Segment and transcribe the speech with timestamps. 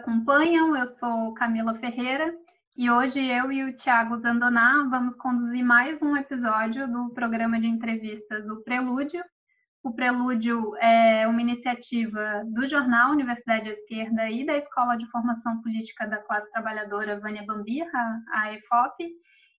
[0.00, 0.74] acompanham.
[0.74, 2.34] Eu sou Camila Ferreira
[2.76, 7.66] e hoje eu e o Tiago Zandoná vamos conduzir mais um episódio do programa de
[7.66, 9.22] entrevistas do Prelúdio.
[9.82, 16.06] O Prelúdio é uma iniciativa do jornal Universidade Esquerda e da Escola de Formação Política
[16.06, 19.06] da Classe Trabalhadora Vânia Bambirra, a EFOP.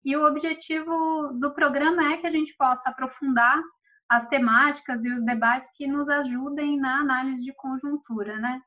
[0.03, 3.61] E o objetivo do programa é que a gente possa aprofundar
[4.09, 8.59] as temáticas e os debates que nos ajudem na análise de conjuntura, né?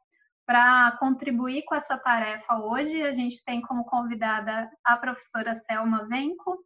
[0.46, 6.58] Para contribuir com essa tarefa hoje, a gente tem como convidada a professora Selma Venco.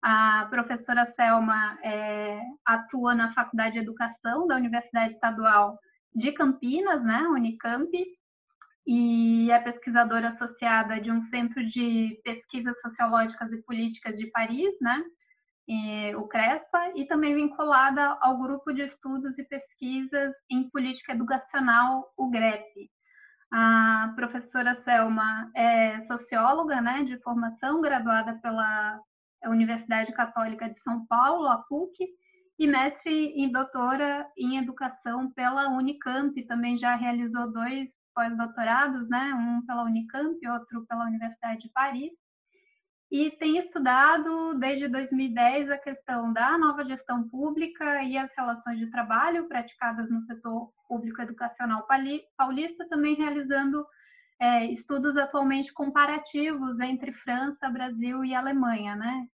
[0.00, 5.78] A professora Selma é, atua na Faculdade de Educação da Universidade Estadual
[6.14, 7.90] de Campinas, né, Unicamp,
[8.86, 15.02] e é pesquisadora associada de um centro de pesquisas sociológicas e políticas de Paris, né,
[16.16, 22.28] o CRESPA, e também vinculada ao grupo de estudos e pesquisas em política educacional, o
[22.28, 22.90] GREP.
[23.54, 28.98] A professora Selma é socióloga né, de formação, graduada pela
[29.44, 32.08] Universidade Católica de São Paulo, a PUC,
[32.58, 36.34] e mestre e doutora em educação pela Unicamp.
[36.46, 42.21] Também já realizou dois pós-doutorados, né, um pela Unicamp e outro pela Universidade de Paris
[43.12, 48.90] e tem estudado desde 2010 a questão da nova gestão pública e as relações de
[48.90, 51.86] trabalho praticadas no setor público educacional
[52.38, 53.86] paulista, também realizando
[54.40, 59.26] é, estudos atualmente comparativos entre França, Brasil e Alemanha, né?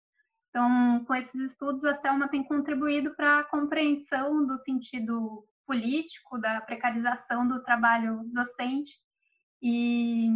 [0.49, 6.59] Então, com esses estudos, a Selma tem contribuído para a compreensão do sentido político da
[6.59, 8.91] precarização do trabalho docente
[9.61, 10.27] e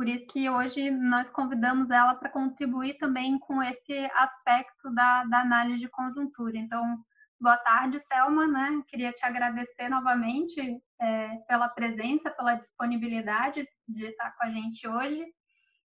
[0.00, 5.42] por isso que hoje nós convidamos ela para contribuir também com esse aspecto da, da
[5.42, 6.56] análise de conjuntura.
[6.56, 6.96] Então,
[7.38, 8.82] boa tarde, Selma, né?
[8.88, 10.58] Queria te agradecer novamente
[10.98, 15.22] é, pela presença, pela disponibilidade de estar com a gente hoje.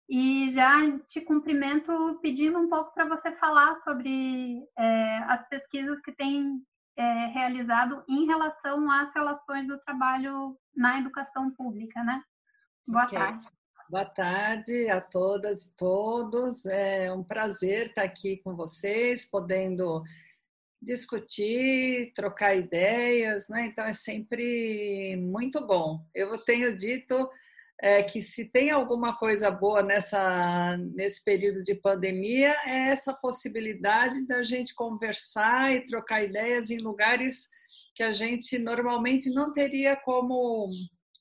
[0.08, 6.14] E já te cumprimento pedindo um pouco para você falar sobre é, as pesquisas que
[6.14, 6.62] tem
[6.96, 12.24] é, realizado em relação às relações do trabalho na educação pública, né?
[12.88, 13.20] Boa okay.
[13.20, 13.57] tarde.
[13.90, 16.66] Boa tarde a todas e todos.
[16.66, 20.04] É um prazer estar aqui com vocês, podendo
[20.82, 23.68] discutir, trocar ideias, né?
[23.68, 26.06] Então é sempre muito bom.
[26.14, 27.30] Eu tenho dito
[27.82, 34.28] é, que se tem alguma coisa boa nessa nesse período de pandemia é essa possibilidade
[34.28, 37.48] da gente conversar e trocar ideias em lugares
[37.96, 40.68] que a gente normalmente não teria como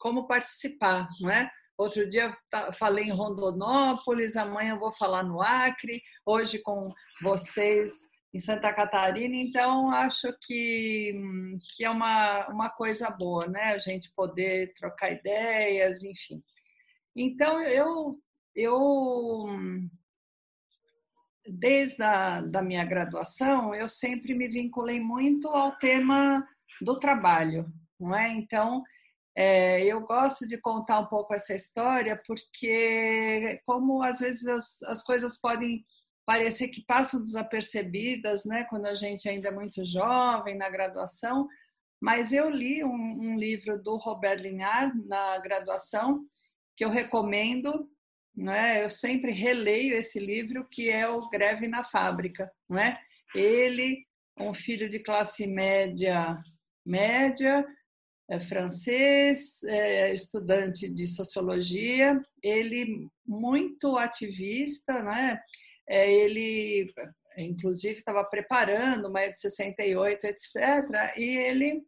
[0.00, 1.48] como participar, não é?
[1.78, 2.36] Outro dia
[2.72, 6.88] falei em Rondonópolis, amanhã vou falar no Acre, hoje com
[7.22, 11.14] vocês em Santa Catarina, então acho que,
[11.74, 13.72] que é uma, uma coisa boa, né?
[13.72, 16.42] A gente poder trocar ideias, enfim.
[17.14, 18.18] Então eu,
[18.54, 19.46] eu
[21.48, 26.46] desde a da minha graduação, eu sempre me vinculei muito ao tema
[26.80, 28.32] do trabalho, não é?
[28.32, 28.82] Então,
[29.36, 35.02] é, eu gosto de contar um pouco essa história porque, como às vezes as, as
[35.02, 35.84] coisas podem
[36.24, 41.46] parecer que passam desapercebidas, né, quando a gente ainda é muito jovem na graduação,
[42.00, 46.24] mas eu li um, um livro do Robert Linhart na graduação
[46.76, 47.88] que eu recomendo,
[48.36, 48.84] né?
[48.84, 53.00] Eu sempre releio esse livro que é o Greve na Fábrica, não é?
[53.34, 54.04] Ele,
[54.38, 56.38] um filho de classe média
[56.86, 57.66] média,
[58.40, 65.40] francês, é estudante de sociologia, ele muito ativista, né?
[65.88, 66.92] É, ele,
[67.38, 70.56] inclusive, estava preparando uma de 68, etc.
[71.16, 71.82] E ele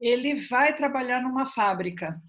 [0.00, 2.20] ele vai trabalhar numa fábrica,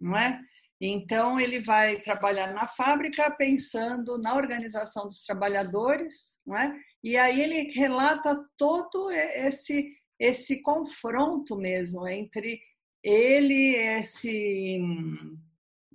[0.00, 0.40] não é?
[0.80, 6.78] Então ele vai trabalhar na fábrica pensando na organização dos trabalhadores, não é?
[7.02, 9.90] E aí ele relata todo esse
[10.24, 12.60] esse confronto mesmo entre
[13.02, 14.78] ele, esse,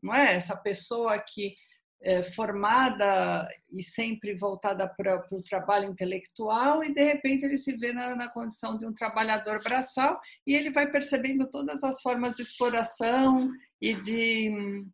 [0.04, 1.56] não é, essa pessoa que
[2.02, 7.92] é formada e sempre voltada para o trabalho intelectual e de repente ele se vê
[7.92, 10.18] na, na, condição de um trabalhador braçal
[10.48, 13.52] e ele vai percebendo todas as formas de exploração
[13.82, 14.86] e de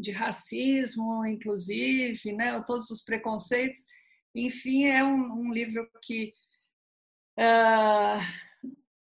[0.00, 3.80] de racismo, inclusive, né, todos os preconceitos.
[4.32, 6.32] Enfim, é um, um livro que
[7.38, 8.20] uh,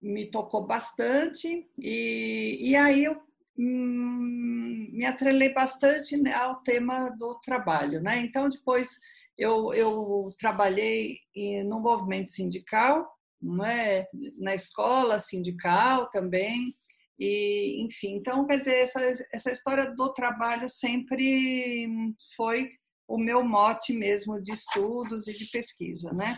[0.01, 3.21] me tocou bastante e, e aí eu
[3.57, 8.19] hum, me atrelei bastante né, ao tema do trabalho, né?
[8.21, 8.89] Então depois
[9.37, 11.17] eu, eu trabalhei
[11.65, 13.09] no movimento sindical,
[13.41, 14.07] não é?
[14.37, 16.75] na escola sindical também
[17.23, 18.99] E, enfim, então, quer dizer, essa,
[19.31, 21.87] essa história do trabalho sempre
[22.35, 22.67] foi
[23.07, 26.35] o meu mote mesmo de estudos e de pesquisa, né?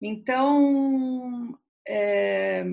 [0.00, 2.64] Então, é,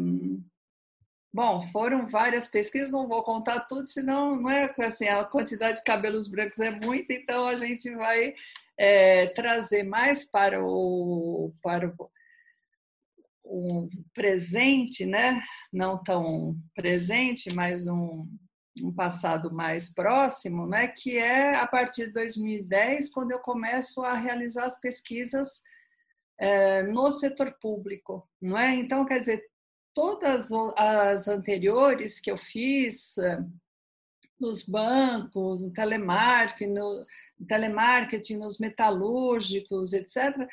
[1.34, 5.84] bom, foram várias pesquisas, não vou contar tudo, senão não é assim, a quantidade de
[5.84, 8.34] cabelos brancos é muita, então a gente vai
[8.78, 12.10] é, trazer mais para o, para o
[13.48, 15.42] um presente, né?
[15.72, 18.28] não tão presente, mas um,
[18.82, 20.88] um passado mais próximo, né?
[20.88, 25.62] que é a partir de 2010, quando eu começo a realizar as pesquisas
[26.92, 28.28] no setor público.
[28.42, 28.76] Não é?
[28.76, 29.44] Então, quer dizer,
[29.94, 33.40] todas as anteriores que eu fiz é,
[34.40, 37.06] nos bancos, no telemarketing, no
[37.48, 40.48] telemarketing, nos metalúrgicos, etc.,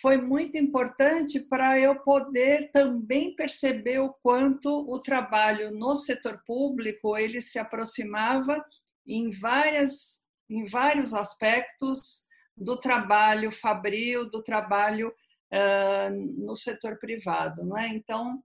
[0.00, 7.16] foi muito importante para eu poder também perceber o quanto o trabalho no setor público
[7.16, 8.62] ele se aproximava
[9.06, 12.27] em várias em vários aspectos
[12.60, 15.12] do trabalho fabril, do trabalho
[15.52, 17.88] uh, no setor privado, não é?
[17.88, 18.42] Então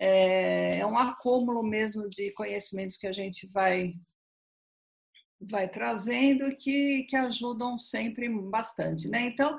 [0.00, 3.94] é, é um acúmulo mesmo de conhecimentos que a gente vai
[5.40, 9.26] vai trazendo que que ajudam sempre bastante, né?
[9.26, 9.56] Então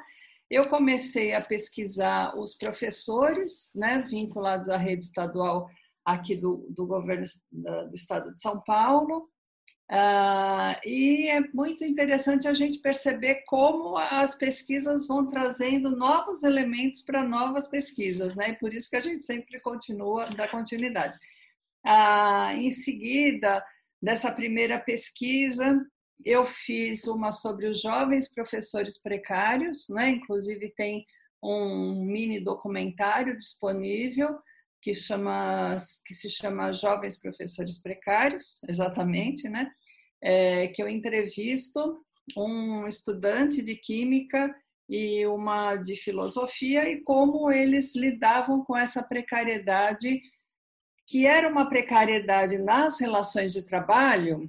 [0.49, 5.67] eu comecei a pesquisar os professores, né, vinculados à rede estadual
[6.03, 9.27] aqui do, do governo do estado de São Paulo,
[9.91, 17.01] Uh, e é muito interessante a gente perceber como as pesquisas vão trazendo novos elementos
[17.01, 18.49] para novas pesquisas, né?
[18.49, 21.17] E por isso que a gente sempre continua, dá continuidade.
[21.85, 23.63] Uh, em seguida,
[24.01, 25.79] dessa primeira pesquisa,
[26.23, 30.09] eu fiz uma sobre os jovens professores precários, né?
[30.09, 31.05] inclusive tem
[31.43, 34.39] um mini documentário disponível
[34.85, 39.71] que, chama, que se chama Jovens Professores Precários, exatamente, né?
[40.21, 42.05] É, que eu entrevisto
[42.37, 44.55] um estudante de química
[44.87, 50.21] e uma de filosofia e como eles lidavam com essa precariedade,
[51.07, 54.47] que era uma precariedade nas relações de trabalho,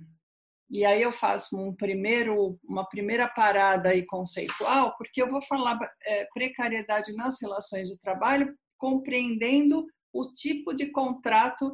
[0.70, 5.78] e aí eu faço um primeiro, uma primeira parada aí conceitual, porque eu vou falar
[6.04, 9.86] é, precariedade nas relações de trabalho, compreendendo
[10.20, 11.72] o tipo de contrato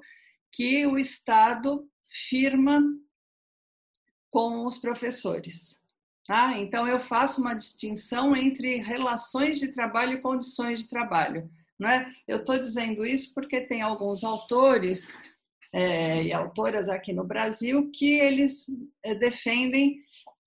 [0.52, 1.88] que o Estado
[2.28, 2.82] firma
[4.30, 5.80] com os professores.
[6.26, 6.58] Tá?
[6.58, 11.50] Então, eu faço uma distinção entre relações de trabalho e condições de trabalho.
[11.78, 12.12] Não é?
[12.28, 15.18] Eu estou dizendo isso porque tem alguns autores
[15.74, 18.66] é, e autoras aqui no Brasil que eles
[19.02, 20.00] é, defendem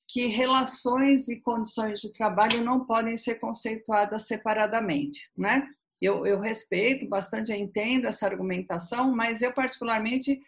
[0.07, 5.67] que relações e condições de trabalho não podem ser conceituadas separadamente, né?
[6.01, 10.39] Eu, eu respeito bastante, eu entendo essa argumentação, mas eu particularmente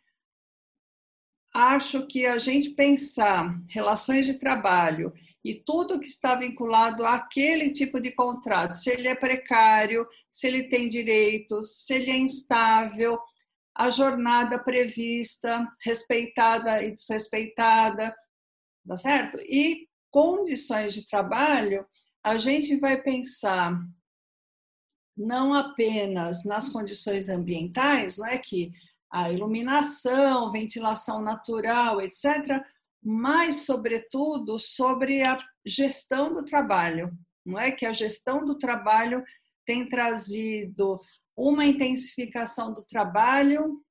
[1.53, 5.13] acho que a gente pensar relações de trabalho
[5.43, 10.63] e tudo que está vinculado àquele tipo de contrato, se ele é precário, se ele
[10.63, 13.17] tem direitos, se ele é instável,
[13.73, 18.13] a jornada prevista, respeitada e desrespeitada,
[18.87, 19.37] tá certo?
[19.41, 21.85] E condições de trabalho,
[22.23, 23.79] a gente vai pensar
[25.17, 28.71] não apenas nas condições ambientais, não é que
[29.11, 32.61] a iluminação, ventilação natural, etc.,
[33.03, 39.23] mas sobretudo sobre a gestão do trabalho, não é que a gestão do trabalho
[39.65, 40.99] tem trazido
[41.35, 43.81] uma intensificação do trabalho,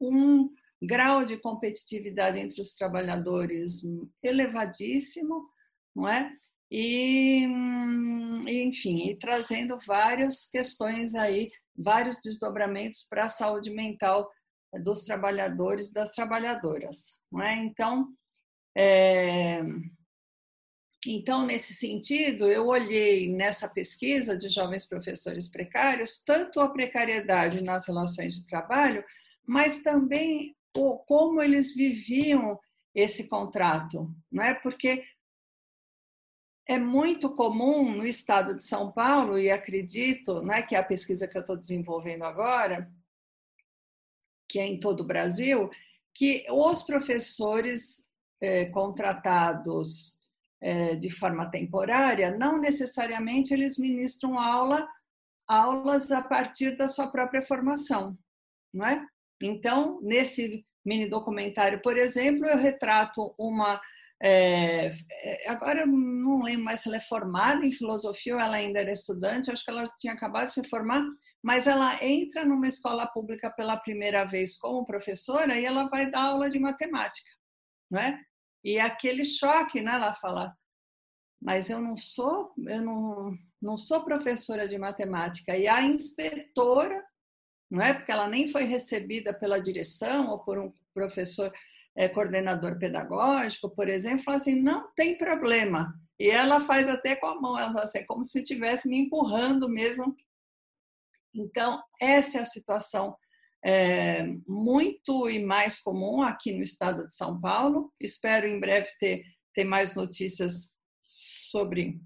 [0.00, 0.48] um
[0.82, 3.82] grau de competitividade entre os trabalhadores
[4.22, 5.48] elevadíssimo,
[5.94, 6.30] não é?
[6.70, 7.46] E,
[8.46, 14.30] enfim, e trazendo várias questões aí, vários desdobramentos para a saúde mental
[14.82, 17.56] dos trabalhadores, das trabalhadoras, não é?
[17.56, 18.08] Então,
[18.76, 19.62] é,
[21.06, 27.86] então, nesse sentido, eu olhei nessa pesquisa de jovens professores precários tanto a precariedade nas
[27.86, 29.04] relações de trabalho,
[29.46, 32.58] mas também o, como eles viviam
[32.94, 34.54] esse contrato, não é?
[34.54, 35.04] Porque
[36.68, 41.28] é muito comum no estado de São Paulo, e acredito né, que é a pesquisa
[41.28, 42.90] que eu estou desenvolvendo agora,
[44.48, 45.70] que é em todo o Brasil,
[46.14, 48.06] que os professores
[48.40, 50.16] eh, contratados
[50.60, 54.88] é, de forma temporária, não necessariamente eles ministram aula,
[55.46, 58.18] aulas a partir da sua própria formação,
[58.72, 59.06] não é?
[59.42, 63.80] Então, nesse mini documentário, por exemplo, eu retrato uma
[64.22, 68.56] é, é, agora eu não lembro mais se ela é formada em filosofia ou ela
[68.56, 71.04] ainda era estudante, acho que ela tinha acabado de se formar,
[71.42, 76.22] mas ela entra numa escola pública pela primeira vez como professora e ela vai dar
[76.22, 77.30] aula de matemática,
[77.90, 78.22] né?
[78.64, 79.92] E aquele choque, né?
[79.92, 80.52] Ela fala,
[81.40, 85.56] mas eu não sou, eu não, não sou professora de matemática.
[85.56, 87.04] E a inspetora,
[87.70, 87.92] não é?
[87.92, 91.52] Porque ela nem foi recebida pela direção ou por um professor
[91.96, 95.94] é, coordenador pedagógico, por exemplo, fala assim, não tem problema.
[96.18, 98.98] E ela faz até com a mão, ela fala assim, é como se estivesse me
[98.98, 100.14] empurrando mesmo.
[101.34, 103.16] Então, essa é a situação
[103.64, 107.92] é, muito e mais comum aqui no estado de São Paulo.
[108.00, 109.24] Espero em breve ter,
[109.54, 110.72] ter mais notícias
[111.50, 112.00] sobre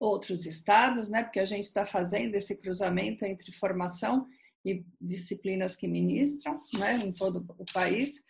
[0.00, 1.22] outros estados, né?
[1.22, 4.26] Porque a gente está fazendo esse cruzamento entre formação
[4.64, 6.96] e disciplinas que ministram, né?
[6.96, 8.22] Em todo o país.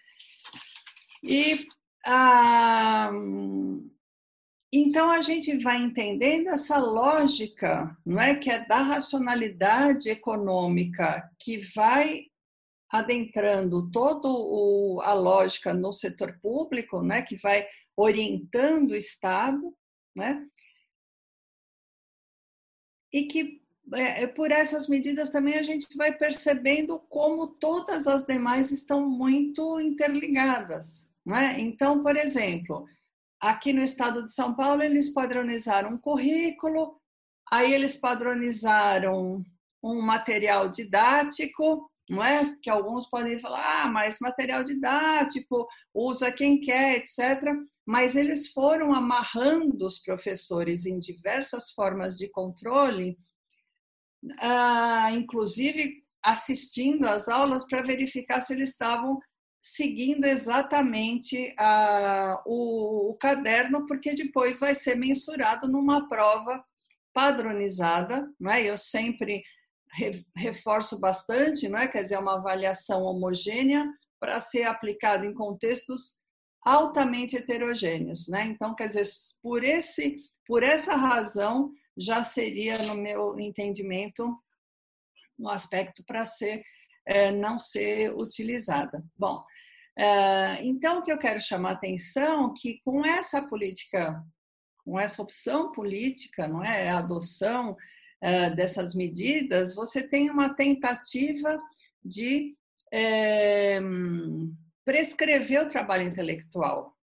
[1.22, 1.66] E
[2.04, 3.10] ah,
[4.72, 11.58] então a gente vai entendendo essa lógica, não é que é da racionalidade econômica que
[11.74, 12.24] vai
[12.90, 14.28] adentrando toda
[15.06, 19.74] a lógica no setor público, né, que vai orientando o Estado,
[20.16, 20.46] né,
[23.12, 23.62] e que
[23.94, 29.78] é, por essas medidas também a gente vai percebendo como todas as demais estão muito
[29.80, 31.11] interligadas.
[31.24, 31.60] Né?
[31.60, 32.86] Então, por exemplo,
[33.40, 37.00] aqui no estado de São Paulo, eles padronizaram um currículo,
[37.50, 39.44] aí eles padronizaram
[39.82, 42.56] um material didático, não é?
[42.62, 47.42] Que alguns podem falar, ah, mas material didático, usa quem quer, etc.
[47.86, 53.18] Mas eles foram amarrando os professores em diversas formas de controle,
[54.38, 59.18] ah, inclusive assistindo às aulas para verificar se eles estavam
[59.62, 66.64] seguindo exatamente a, o, o, caderno, porque depois vai ser mensurado numa prova
[67.14, 68.68] padronizada, não é?
[68.68, 69.44] Eu sempre
[69.92, 71.86] re, reforço bastante, não é?
[71.86, 73.88] Quer dizer, uma avaliação homogênea
[74.18, 76.20] para ser aplicada em contextos
[76.64, 78.46] altamente heterogêneos, né?
[78.46, 79.06] Então, quer dizer,
[79.40, 84.36] por esse, por essa razão, já seria, no meu entendimento,
[85.38, 86.62] um aspecto para ser
[87.06, 89.04] é, não ser utilizada.
[89.16, 89.51] Bom, é,
[90.62, 94.22] então o que eu quero chamar a atenção é que com essa política,
[94.84, 97.76] com essa opção política, não é, a adoção
[98.20, 101.60] é, dessas medidas, você tem uma tentativa
[102.04, 102.56] de
[102.92, 103.80] é,
[104.84, 106.96] prescrever o trabalho intelectual,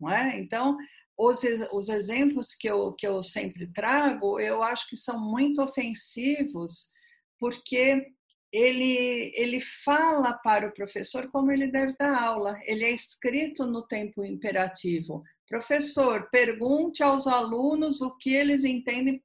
[0.00, 0.38] não é?
[0.38, 0.76] Então
[1.16, 1.42] os,
[1.72, 6.90] os exemplos que eu, que eu sempre trago, eu acho que são muito ofensivos,
[7.38, 8.12] porque
[8.54, 12.56] ele, ele fala para o professor como ele deve dar aula.
[12.62, 15.24] Ele é escrito no tempo imperativo.
[15.48, 19.20] Professor, pergunte aos alunos o que eles entendem.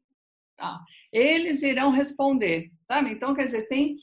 [0.60, 0.80] Ah,
[1.14, 3.12] eles irão responder, sabe?
[3.12, 3.98] Então, quer dizer, tem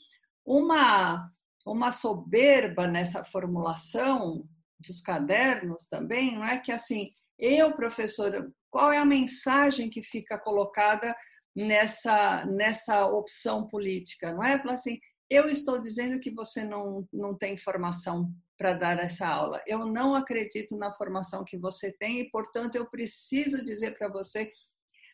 [0.45, 1.29] uma,
[1.65, 4.47] uma soberba nessa formulação
[4.79, 10.37] dos cadernos também, não é que assim, eu, professor, qual é a mensagem que fica
[10.37, 11.13] colocada
[11.53, 14.31] nessa, nessa opção política?
[14.31, 14.57] Não é?
[14.57, 19.61] Falar assim, eu estou dizendo que você não, não tem formação para dar essa aula.
[19.67, 24.51] Eu não acredito na formação que você tem e, portanto, eu preciso dizer para você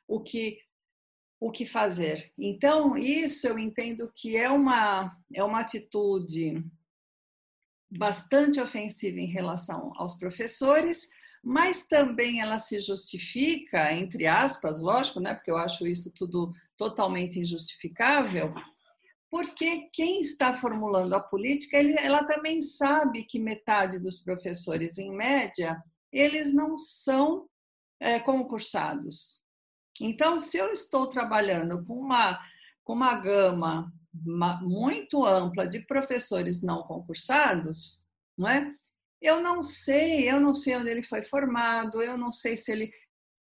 [0.07, 0.59] o que
[1.39, 2.31] o que fazer.
[2.37, 6.63] Então, isso eu entendo que é uma é uma atitude
[7.91, 11.09] bastante ofensiva em relação aos professores,
[11.43, 17.37] mas também ela se justifica, entre aspas, lógico, né, porque eu acho isso tudo totalmente
[17.37, 18.53] injustificável,
[19.33, 25.83] porque quem está formulando a política, ela também sabe que metade dos professores, em média,
[26.11, 27.49] eles não são
[27.99, 29.41] é, concursados.
[29.99, 32.39] Então, se eu estou trabalhando com uma,
[32.83, 33.91] com uma gama
[34.61, 38.05] muito ampla de professores não concursados,
[38.37, 38.71] não é?
[39.19, 42.93] Eu não sei, eu não sei onde ele foi formado, eu não sei se ele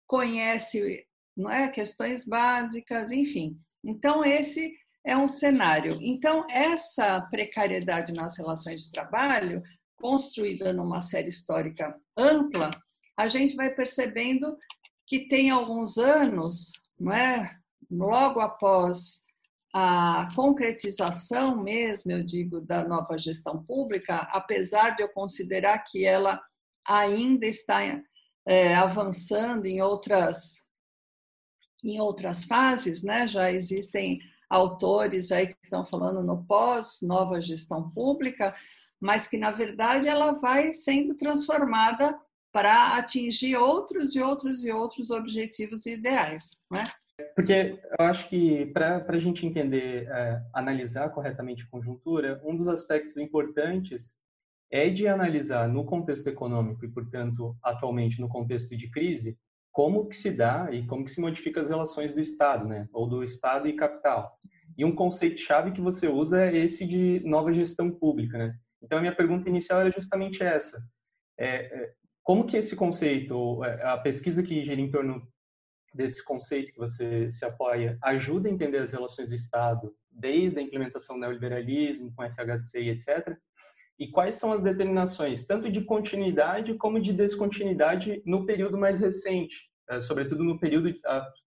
[0.07, 1.05] conhece
[1.37, 3.61] não é, questões básicas, enfim.
[3.83, 5.97] Então, esse é um cenário.
[6.01, 9.61] Então, essa precariedade nas relações de trabalho,
[9.97, 12.69] construída numa série histórica ampla,
[13.17, 14.57] a gente vai percebendo
[15.05, 17.57] que tem alguns anos, não é?
[17.89, 19.23] logo após
[19.73, 26.41] a concretização mesmo, eu digo, da nova gestão pública, apesar de eu considerar que ela
[26.87, 27.79] ainda está
[28.45, 30.61] é, avançando em outras
[31.83, 33.27] em outras fases, né?
[33.27, 34.19] Já existem
[34.53, 38.53] autores aí que estão falando no pós nova gestão pública,
[39.01, 42.15] mas que na verdade ela vai sendo transformada
[42.51, 46.87] para atingir outros e outros e outros objetivos e ideais, né?
[47.35, 52.67] Porque eu acho que para a gente entender, é, analisar corretamente a conjuntura, um dos
[52.67, 54.13] aspectos importantes
[54.71, 59.37] é de analisar no contexto econômico e, portanto, atualmente no contexto de crise,
[59.73, 62.87] como que se dá e como que se modifica as relações do Estado, né?
[62.93, 64.37] Ou do Estado e capital.
[64.77, 68.55] E um conceito-chave que você usa é esse de nova gestão pública, né?
[68.81, 70.81] Então, a minha pergunta inicial era justamente essa.
[71.39, 75.27] É, é, como que esse conceito, é, a pesquisa que gira em torno
[75.93, 80.61] desse conceito que você se apoia, ajuda a entender as relações do Estado, desde a
[80.61, 83.37] implementação do neoliberalismo, com FHC e etc.,
[83.99, 89.69] e quais são as determinações, tanto de continuidade como de descontinuidade no período mais recente,
[89.89, 90.93] é, sobretudo no período,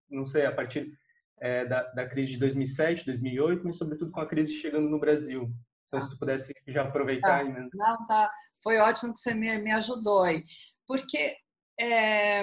[0.09, 0.93] não sei, a partir
[1.41, 5.51] é, da, da, crise de 2007, 2008, mas sobretudo com a crise chegando no Brasil.
[5.87, 7.45] Então, se tu pudesse já aproveitar.
[7.45, 7.45] Tá.
[7.45, 7.69] Né?
[7.75, 8.31] Não, tá.
[8.63, 10.43] Foi ótimo que você me, me ajudou aí.
[10.87, 11.37] Porque,
[11.79, 12.43] é,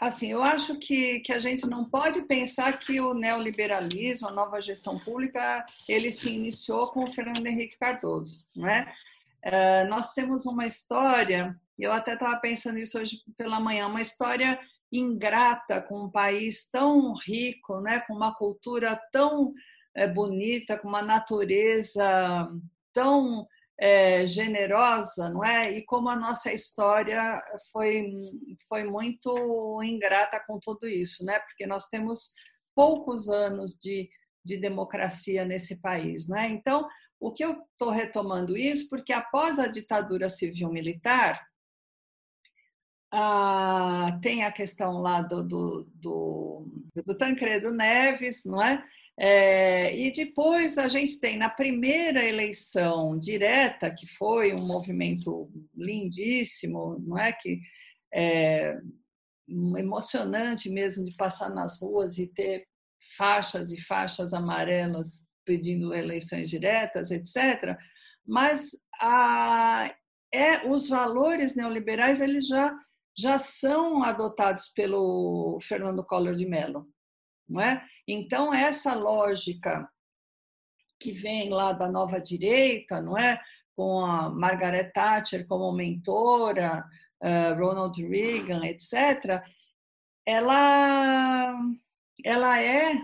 [0.00, 4.60] assim, eu acho que, que a gente não pode pensar que o neoliberalismo, a nova
[4.60, 8.92] gestão pública, ele se iniciou com o Fernando Henrique Cardoso, não é?
[9.42, 14.58] é nós temos uma história, eu até estava pensando isso hoje pela manhã, uma história
[14.92, 19.52] ingrata com um país tão rico, né, com uma cultura tão
[19.94, 22.48] é, bonita, com uma natureza
[22.92, 23.46] tão
[23.78, 25.70] é, generosa, não é?
[25.72, 27.42] E como a nossa história
[27.72, 28.10] foi
[28.68, 31.38] foi muito ingrata com tudo isso, né?
[31.40, 32.32] Porque nós temos
[32.74, 34.08] poucos anos de,
[34.44, 36.48] de democracia nesse país, não é?
[36.48, 36.86] Então,
[37.20, 41.46] o que eu estou retomando isso porque após a ditadura civil-militar
[43.12, 46.66] ah, tem a questão lá do, do, do,
[47.04, 48.84] do Tancredo Neves, não é?
[49.18, 56.98] É, e depois a gente tem na primeira eleição direta, que foi um movimento lindíssimo,
[57.00, 57.32] não é?
[57.32, 57.60] Que
[58.12, 58.78] é
[59.78, 62.66] emocionante mesmo de passar nas ruas e ter
[63.16, 67.78] faixas e faixas amarelas pedindo eleições diretas, etc.
[68.26, 69.94] Mas a,
[70.32, 72.76] é, os valores neoliberais eles já
[73.18, 76.86] já são adotados pelo Fernando Collor de Mello,
[77.48, 77.82] não é?
[78.06, 79.88] Então essa lógica
[80.98, 83.40] que vem lá da nova direita, não é?
[83.74, 86.84] Com a Margaret Thatcher como mentora,
[87.22, 89.42] uh, Ronald Reagan, etc.
[90.24, 91.54] Ela
[92.24, 92.94] ela é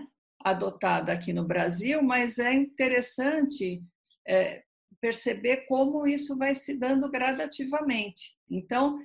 [0.43, 3.81] adotada aqui no Brasil, mas é interessante
[4.27, 4.63] é,
[4.99, 8.35] perceber como isso vai se dando gradativamente.
[8.49, 8.99] Então,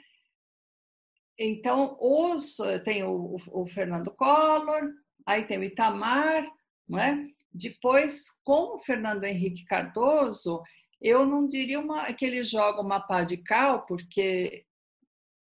[1.39, 4.93] então, os, tem o, o, Fernando Collor,
[5.29, 6.51] aí tem o Itamar,
[6.89, 7.29] não é?
[7.53, 10.63] Depois, com o Fernando Henrique Cardoso,
[11.03, 14.65] eu não diria uma, que ele joga uma pá de cal, porque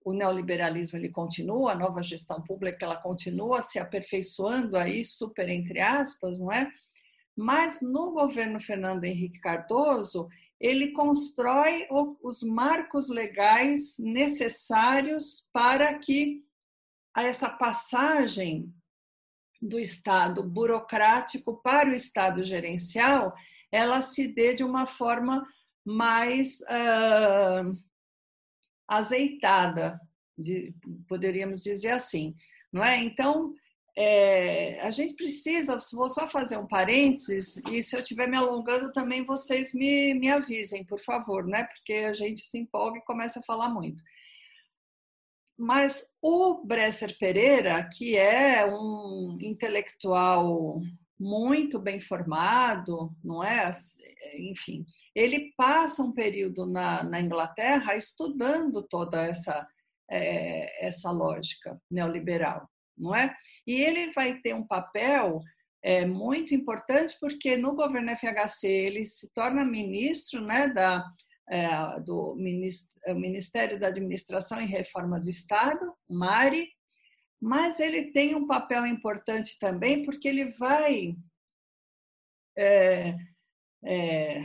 [0.04, 5.80] o neoliberalismo ele continua, a nova gestão pública ela continua se aperfeiçoando aí, super entre
[5.80, 6.70] aspas, não é?
[7.34, 10.28] Mas no governo Fernando Henrique Cardoso,
[10.60, 11.88] ele constrói
[12.22, 16.44] os marcos legais necessários para que
[17.16, 18.74] essa passagem
[19.62, 23.34] do estado burocrático para o estado gerencial
[23.72, 25.46] ela se dê de uma forma
[25.86, 27.72] mais uh,
[28.88, 30.00] azeitada,
[30.38, 30.74] de,
[31.08, 32.36] poderíamos dizer assim,
[32.72, 32.98] não é?
[32.98, 33.54] Então
[33.98, 38.92] é, a gente precisa, vou só fazer um parênteses, e se eu estiver me alongando
[38.92, 41.64] também vocês me, me avisem, por favor, né?
[41.64, 44.02] Porque a gente se empolga e começa a falar muito.
[45.60, 50.82] Mas o Bresser Pereira, que é um intelectual
[51.20, 53.70] muito bem formado, não é?
[54.38, 59.68] Enfim, ele passa um período na, na Inglaterra estudando toda essa,
[60.10, 62.70] é, essa lógica neoliberal
[63.00, 63.34] não é?
[63.66, 65.42] E ele vai ter um papel
[65.82, 71.06] é, muito importante porque no governo FHC ele se torna ministro, né, da
[71.50, 72.38] é, do
[73.06, 76.70] é, Ministério da Administração e Reforma do Estado, MARI,
[77.42, 81.16] mas ele tem um papel importante também porque ele vai
[82.58, 83.16] é,
[83.86, 84.44] é,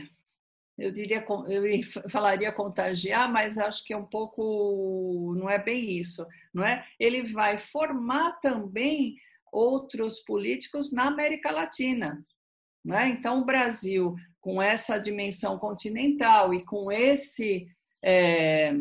[0.77, 6.25] eu diria, eu falaria contagiar, mas acho que é um pouco, não é bem isso,
[6.53, 6.85] não é?
[6.99, 9.15] Ele vai formar também
[9.51, 12.21] outros políticos na América Latina,
[12.83, 13.07] não é?
[13.07, 17.67] Então o Brasil, com essa dimensão continental e com esse,
[18.03, 18.71] é,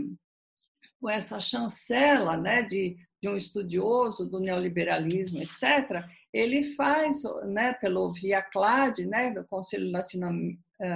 [1.01, 6.05] com essa chancela, né, de, de um estudioso do neoliberalismo, etc.
[6.35, 10.29] Ele faz, né, pelo via CLAD, né, do Conselho Latino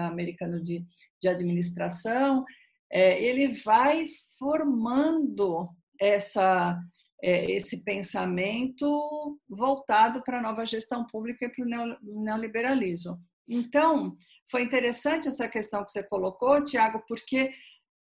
[0.07, 0.85] americano de,
[1.19, 2.45] de administração,
[2.93, 4.05] é, ele vai
[4.39, 5.67] formando
[5.99, 6.79] essa,
[7.23, 13.19] é, esse pensamento voltado para a nova gestão pública e para o neoliberalismo.
[13.49, 14.15] Então,
[14.51, 17.53] foi interessante essa questão que você colocou, Tiago, porque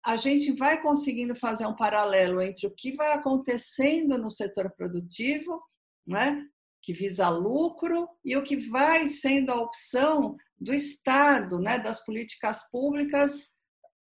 [0.04, 5.62] a gente vai conseguindo fazer um paralelo entre o que vai acontecendo no setor produtivo,
[6.06, 6.44] né,
[6.82, 12.68] que visa lucro, e o que vai sendo a opção do Estado, né, das políticas
[12.70, 13.52] públicas,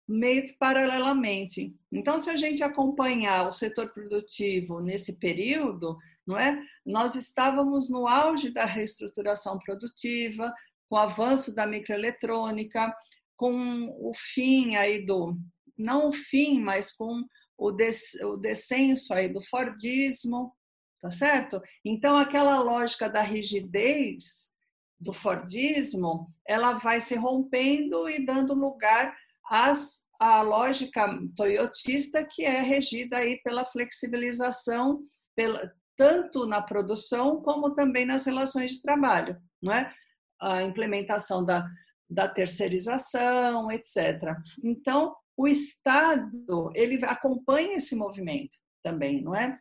[0.08, 1.76] meio que paralelamente.
[1.92, 6.60] Então, se a gente acompanhar o setor produtivo nesse período, não é?
[6.84, 10.52] Nós estávamos no auge da reestruturação produtiva,
[10.90, 12.92] com o avanço da microeletrônica,
[13.36, 15.38] com o fim aí do
[15.78, 17.24] não o fim, mas com
[17.56, 20.54] o, des, o descenso aí do Fordismo,
[21.00, 21.62] tá certo?
[21.82, 24.50] Então, aquela lógica da rigidez
[24.98, 29.16] do Fordismo, ela vai se rompendo e dando lugar
[29.48, 35.00] às, à lógica toyotista, que é regida aí pela flexibilização,
[35.34, 39.94] pela, tanto na produção como também nas relações de trabalho, não é?
[40.40, 41.68] A implementação da,
[42.08, 44.36] da terceirização, etc.
[44.62, 49.58] Então, o Estado ele acompanha esse movimento também, não é?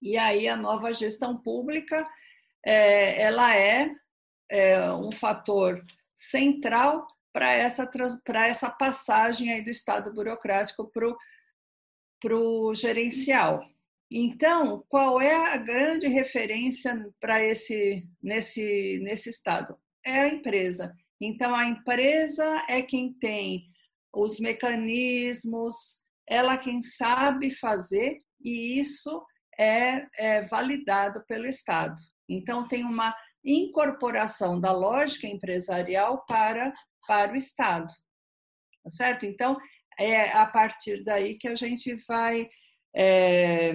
[0.00, 2.06] E aí a nova gestão pública
[2.64, 3.90] é, ela é,
[4.50, 7.90] é, um fator central para essa
[8.46, 13.60] essa passagem aí do Estado burocrático para o gerencial.
[14.10, 19.76] Então, qual é a grande referência para esse nesse nesse estado?
[20.04, 20.94] É a empresa.
[21.20, 23.64] Então, a empresa é quem tem
[24.14, 29.24] os mecanismos, ela quem sabe fazer e isso
[29.58, 32.00] é, é validado pelo Estado.
[32.28, 33.14] Então, tem uma
[33.44, 36.72] incorporação da lógica empresarial para,
[37.06, 37.92] para o Estado,
[38.82, 39.24] tá certo?
[39.24, 39.56] Então,
[39.98, 42.48] é a partir daí que a gente vai,
[42.96, 43.74] é,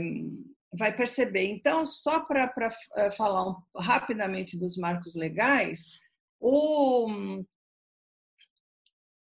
[0.74, 1.46] vai perceber.
[1.46, 2.52] Então, só para
[2.96, 6.00] é, falar um, rapidamente dos marcos legais,
[6.40, 7.08] o,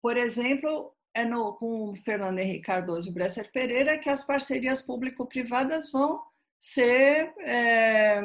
[0.02, 4.84] por exemplo, é no, com o Fernando Henrique Cardoso e Bresser Pereira que as parcerias
[4.84, 6.22] público-privadas vão
[6.60, 8.22] ser é,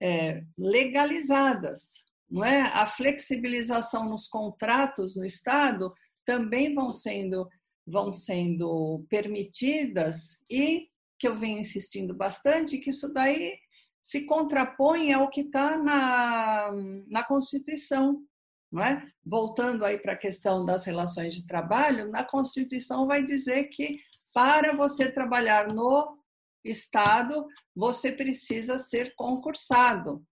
[0.00, 2.04] é, legalizadas.
[2.28, 2.60] Não é?
[2.60, 7.48] A flexibilização nos contratos no Estado também vão sendo,
[7.88, 13.58] vão sendo permitidas e que eu venho insistindo bastante, que isso daí
[14.00, 16.70] se contrapõe ao que está na,
[17.08, 18.22] na Constituição,
[18.70, 19.06] não é?
[19.24, 23.98] Voltando aí para a questão das relações de trabalho, na Constituição vai dizer que
[24.32, 26.16] para você trabalhar no
[26.64, 30.22] Estado, você precisa ser concursado,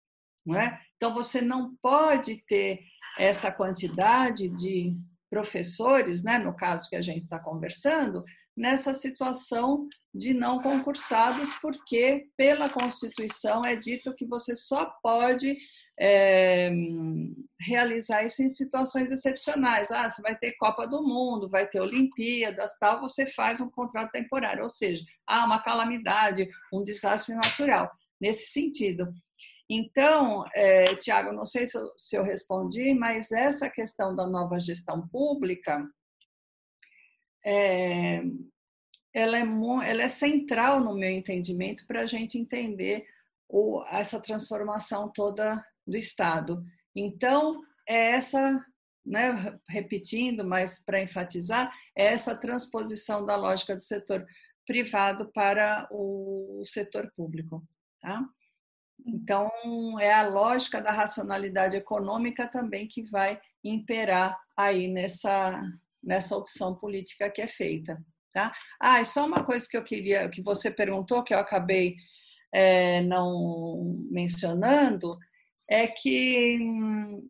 [0.44, 0.80] não é?
[0.96, 2.80] Então você não pode ter
[3.18, 4.94] essa quantidade de
[5.36, 8.24] professores, né, no caso que a gente está conversando,
[8.56, 15.58] nessa situação de não concursados, porque pela Constituição é dito que você só pode
[16.00, 16.70] é,
[17.60, 19.90] realizar isso em situações excepcionais.
[19.90, 24.12] Ah, você vai ter Copa do Mundo, vai ter Olimpíadas, tal, você faz um contrato
[24.12, 29.12] temporário, ou seja, há uma calamidade, um desastre natural, nesse sentido.
[29.68, 34.60] Então, é, Tiago, não sei se eu, se eu respondi, mas essa questão da nova
[34.60, 35.84] gestão pública,
[37.44, 38.22] é,
[39.12, 39.40] ela, é,
[39.90, 43.06] ela é central no meu entendimento para a gente entender
[43.48, 46.64] o, essa transformação toda do Estado.
[46.94, 48.64] Então, é essa,
[49.04, 54.24] né, repetindo, mas para enfatizar, é essa transposição da lógica do setor
[54.64, 57.64] privado para o setor público.
[58.00, 58.22] Tá?
[59.04, 59.50] Então,
[60.00, 65.60] é a lógica da racionalidade econômica também que vai imperar aí nessa,
[66.02, 68.02] nessa opção política que é feita.
[68.32, 68.52] Tá?
[68.80, 71.96] Ah, e só uma coisa que eu queria, que você perguntou, que eu acabei
[72.52, 75.18] é, não mencionando,
[75.68, 77.28] é que hum,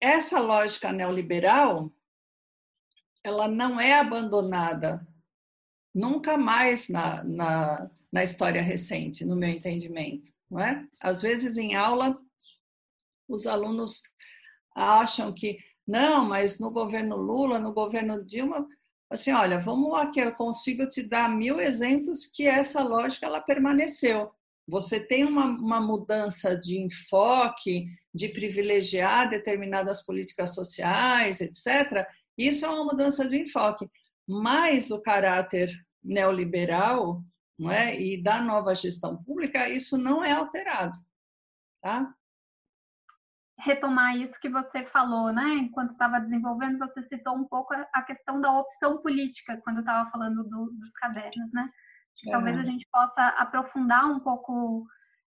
[0.00, 1.92] essa lógica neoliberal
[3.24, 5.06] ela não é abandonada
[5.94, 10.32] nunca mais na, na, na história recente, no meu entendimento.
[10.52, 10.86] Não é?
[11.00, 12.14] Às vezes, em aula,
[13.26, 14.02] os alunos
[14.76, 18.68] acham que não, mas no governo Lula, no governo Dilma,
[19.08, 24.30] assim, olha, vamos aqui, eu consigo te dar mil exemplos que essa lógica ela permaneceu.
[24.68, 32.06] Você tem uma, uma mudança de enfoque, de privilegiar determinadas políticas sociais, etc.
[32.36, 33.88] Isso é uma mudança de enfoque.
[34.28, 35.72] Mas o caráter
[36.04, 37.22] neoliberal
[37.58, 38.00] não é?
[38.00, 40.98] e da nova gestão pública, isso não é alterado.
[41.80, 42.14] Tá?
[43.62, 45.54] retomar isso que você falou, né?
[45.54, 50.42] Enquanto estava desenvolvendo, você citou um pouco a questão da opção política quando estava falando
[50.44, 51.68] do, dos cadernos, né?
[52.26, 52.30] É.
[52.30, 54.84] Talvez a gente possa aprofundar um pouco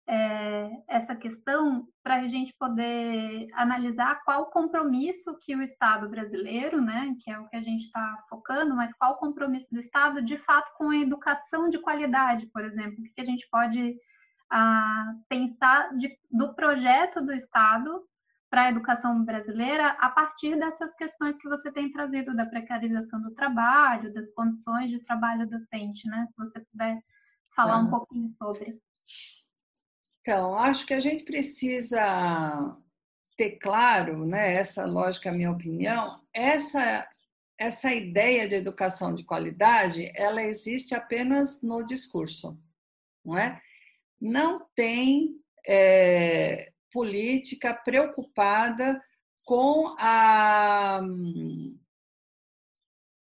[0.08, 7.16] é, essa questão para a gente poder analisar qual compromisso que o Estado brasileiro, né,
[7.24, 10.38] que é o que a gente está focando, mas qual o compromisso do Estado de
[10.40, 13.96] fato com a educação de qualidade, por exemplo, que a gente pode
[14.52, 18.04] ah, pensar de, do projeto do Estado
[18.50, 23.34] para a educação brasileira a partir dessas questões que você tem trazido da precarização do
[23.34, 26.28] trabalho, das condições de trabalho docente, né?
[26.30, 27.02] Se você puder
[27.56, 28.80] falar um pouquinho sobre.
[30.28, 32.76] Então, acho que a gente precisa
[33.38, 37.08] ter claro, né, essa lógica, a minha opinião, essa
[37.58, 42.60] essa ideia de educação de qualidade, ela existe apenas no discurso,
[43.24, 43.62] não é?
[44.20, 49.00] Não tem é, política preocupada
[49.46, 51.02] com a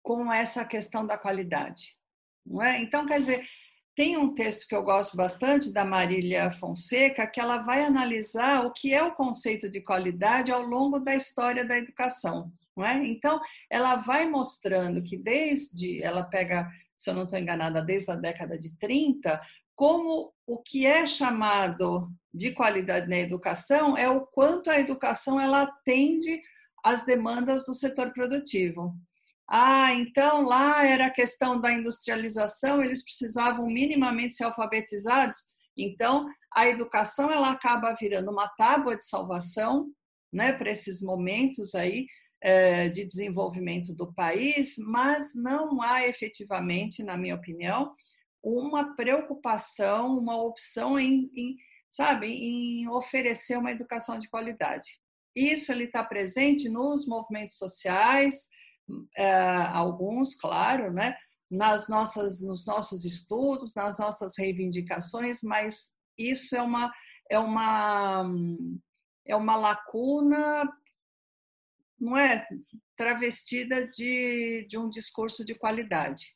[0.03, 1.97] com essa questão da qualidade,
[2.45, 2.81] não é?
[2.81, 3.47] Então, quer dizer,
[4.01, 8.73] tem um texto que eu gosto bastante da Marília Fonseca, que ela vai analisar o
[8.73, 12.51] que é o conceito de qualidade ao longo da história da educação.
[12.75, 13.05] Não é?
[13.05, 18.15] Então, ela vai mostrando que desde, ela pega, se eu não estou enganada, desde a
[18.15, 19.39] década de 30,
[19.75, 25.61] como o que é chamado de qualidade na educação é o quanto a educação ela
[25.61, 26.41] atende
[26.83, 28.95] às demandas do setor produtivo.
[29.53, 35.37] Ah, então lá era a questão da industrialização, eles precisavam minimamente ser alfabetizados.
[35.77, 39.91] Então, a educação ela acaba virando uma tábua de salvação,
[40.31, 42.07] né, para esses momentos aí
[42.41, 47.93] é, de desenvolvimento do país, mas não há efetivamente, na minha opinião,
[48.41, 51.57] uma preocupação, uma opção em, em
[51.89, 54.87] sabe, em oferecer uma educação de qualidade.
[55.35, 58.47] Isso ele está presente nos movimentos sociais,
[59.15, 59.31] é,
[59.67, 61.15] alguns, claro, né?
[61.49, 66.91] Nas nossas, nos nossos estudos, nas nossas reivindicações, mas isso é uma
[67.29, 68.25] é uma
[69.25, 70.69] é uma lacuna,
[71.99, 72.45] não é
[72.97, 76.35] travestida de, de um discurso de qualidade,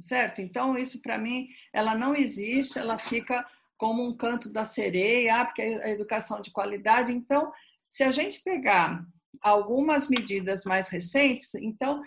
[0.00, 0.40] certo?
[0.40, 3.44] Então isso para mim ela não existe, ela fica
[3.76, 7.12] como um canto da sereia, ah, porque a educação de qualidade.
[7.12, 7.52] Então,
[7.90, 9.04] se a gente pegar
[9.40, 11.54] algumas medidas mais recentes.
[11.54, 12.02] Então,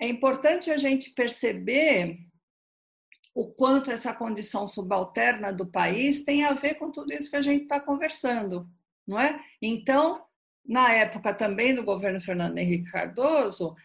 [0.00, 2.18] é importante a gente perceber
[3.34, 7.42] o quanto essa condição subalterna do país tem a ver com tudo isso que a
[7.42, 8.68] gente está conversando,
[9.06, 9.40] não é?
[9.62, 10.24] Então,
[10.66, 13.76] na época também do governo Fernando Henrique Cardoso,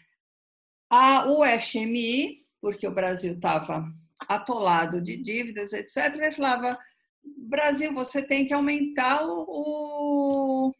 [0.89, 3.85] a UFMI, porque o Brasil estava
[4.27, 6.77] atolado de dívidas, etc., ele falava:
[7.23, 10.73] Brasil, você tem que aumentar o,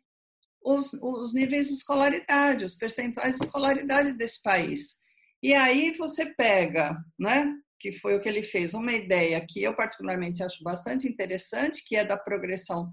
[0.63, 4.97] os, os níveis de escolaridade, os percentuais de escolaridade desse país.
[5.41, 9.75] E aí você pega, né, que foi o que ele fez, uma ideia que eu
[9.75, 12.91] particularmente acho bastante interessante, que é da progressão.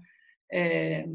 [0.51, 1.05] É...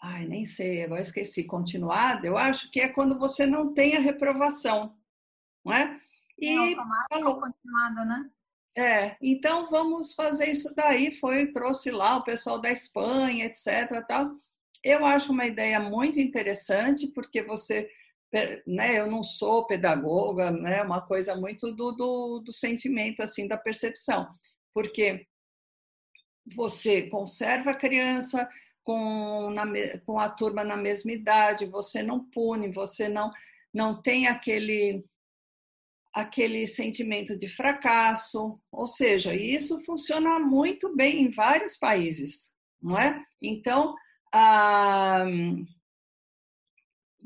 [0.00, 4.00] Ai, nem sei, agora esqueci, continuada, eu acho que é quando você não tem a
[4.00, 4.94] reprovação,
[5.64, 6.00] não é?
[6.38, 6.76] E é
[7.10, 8.30] falou, continuada, né?
[8.78, 14.36] É, então vamos fazer isso daí, foi, trouxe lá o pessoal da Espanha, etc, tal.
[14.86, 17.90] Eu acho uma ideia muito interessante, porque você,
[18.64, 23.56] né, eu não sou pedagoga, né, uma coisa muito do, do, do sentimento, assim, da
[23.56, 24.28] percepção,
[24.72, 25.26] porque
[26.54, 28.48] você conserva a criança
[28.84, 29.64] com, na,
[30.06, 33.32] com a turma na mesma idade, você não pune, você não,
[33.74, 35.04] não tem aquele
[36.14, 43.22] aquele sentimento de fracasso, ou seja, isso funciona muito bem em vários países, não é?
[43.42, 43.94] Então,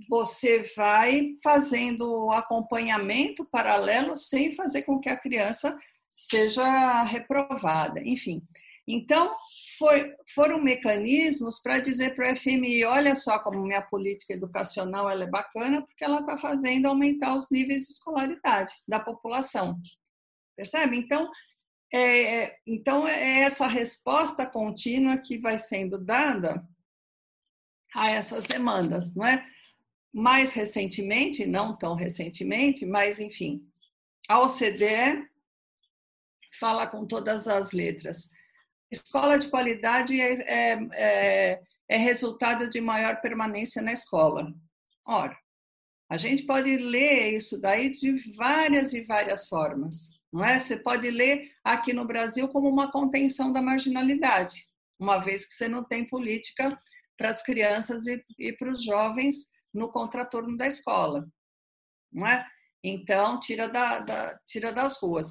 [0.09, 5.77] você vai fazendo acompanhamento paralelo sem fazer com que a criança
[6.17, 8.43] seja reprovada, enfim.
[8.87, 9.35] Então,
[9.79, 15.25] foi, foram mecanismos para dizer para o FMI, olha só como minha política educacional ela
[15.25, 19.79] é bacana, porque ela está fazendo aumentar os níveis de escolaridade da população.
[20.57, 20.97] Percebe?
[20.97, 21.31] Então,
[21.93, 26.67] é, é então é essa resposta contínua que vai sendo dada
[27.95, 29.47] a essas demandas, não é?
[30.13, 33.63] Mais recentemente, não tão recentemente, mas enfim,
[34.29, 35.29] a OCDE
[36.59, 38.31] fala com todas as letras.
[38.91, 44.53] Escola de qualidade é, é, é, é resultado de maior permanência na escola.
[45.07, 45.37] Ora,
[46.09, 50.59] a gente pode ler isso daí de várias e várias formas, não é?
[50.59, 54.67] Você pode ler aqui no Brasil como uma contenção da marginalidade,
[54.99, 56.77] uma vez que você não tem política
[57.21, 61.29] para as crianças e, e para os jovens no contraturno da escola,
[62.11, 62.47] não é?
[62.83, 65.31] Então, tira, da, da tira das ruas.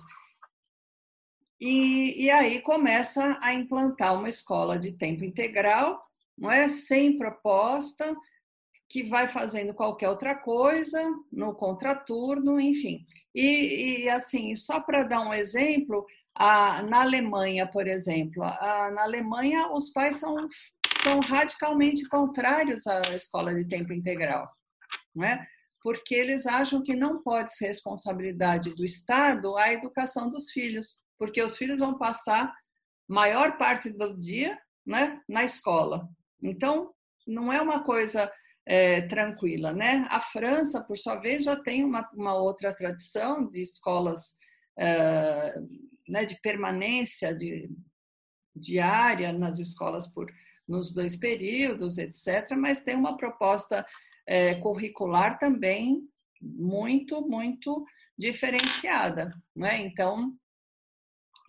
[1.59, 5.99] E, e aí começa a implantar uma escola de tempo integral,
[6.37, 6.69] não é?
[6.69, 8.15] Sem proposta,
[8.87, 13.03] que vai fazendo qualquer outra coisa no contraturno, enfim.
[13.33, 19.01] E, e assim, só para dar um exemplo, a, na Alemanha, por exemplo, a, na
[19.01, 20.47] Alemanha os pais são,
[21.01, 24.47] são radicalmente contrários à escola de tempo integral,
[25.15, 25.47] não é?
[25.81, 31.41] porque eles acham que não pode ser responsabilidade do Estado a educação dos filhos, porque
[31.41, 32.53] os filhos vão passar
[33.07, 36.07] maior parte do dia né, na escola.
[36.43, 36.93] Então,
[37.25, 38.31] não é uma coisa
[38.65, 39.71] é, tranquila.
[39.71, 40.05] Né?
[40.09, 44.37] A França, por sua vez, já tem uma, uma outra tradição de escolas
[44.77, 45.55] é,
[46.07, 47.69] né, de permanência de,
[48.55, 50.29] diária nas escolas por
[50.69, 53.83] nos dois períodos, etc., mas tem uma proposta
[54.27, 56.03] é, curricular também
[56.39, 57.83] muito, muito
[58.15, 59.33] diferenciada.
[59.55, 59.81] Né?
[59.81, 60.31] Então,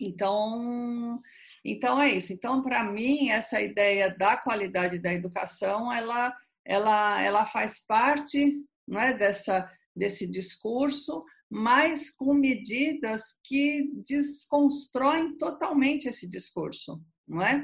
[0.01, 1.21] então,
[1.63, 2.33] então é isso.
[2.33, 9.13] Então, para mim, essa ideia da qualidade da educação, ela, ela, ela faz parte né,
[9.13, 17.63] dessa, desse discurso, mas com medidas que desconstroem totalmente esse discurso, não é?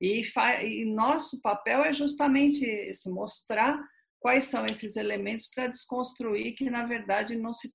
[0.00, 0.22] E,
[0.62, 3.80] e nosso papel é justamente esse, mostrar
[4.24, 7.70] quais são esses elementos para desconstruir que, na verdade, não, se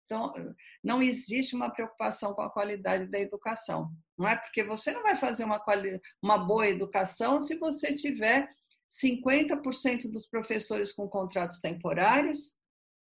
[0.83, 3.91] não existe uma preocupação com a qualidade da educação.
[4.17, 5.63] Não é porque você não vai fazer uma,
[6.21, 8.49] uma boa educação se você tiver
[8.89, 12.57] 50% dos professores com contratos temporários,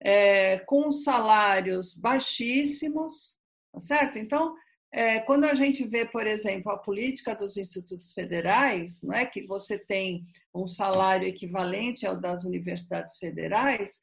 [0.02, 3.36] é, com salários baixíssimos,
[3.72, 4.18] tá certo?
[4.18, 4.54] Então,
[4.92, 9.46] é, quando a gente vê, por exemplo, a política dos institutos federais, não é que
[9.46, 14.00] você tem um salário equivalente ao das universidades federais,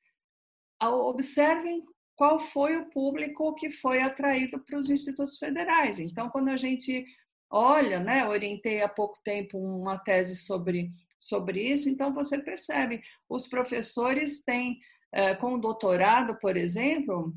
[0.81, 1.83] observem
[2.15, 5.99] qual foi o público que foi atraído para os institutos federais.
[5.99, 7.05] Então, quando a gente
[7.49, 13.47] olha, né, orientei há pouco tempo uma tese sobre, sobre isso, então você percebe, os
[13.47, 14.79] professores têm,
[15.11, 17.33] é, com doutorado, por exemplo,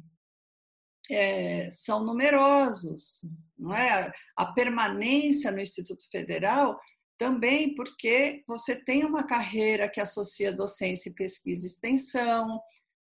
[1.10, 3.20] é, são numerosos,
[3.58, 4.12] não é?
[4.36, 6.80] A permanência no Instituto Federal
[7.18, 12.60] também porque você tem uma carreira que associa docência, pesquisa e extensão,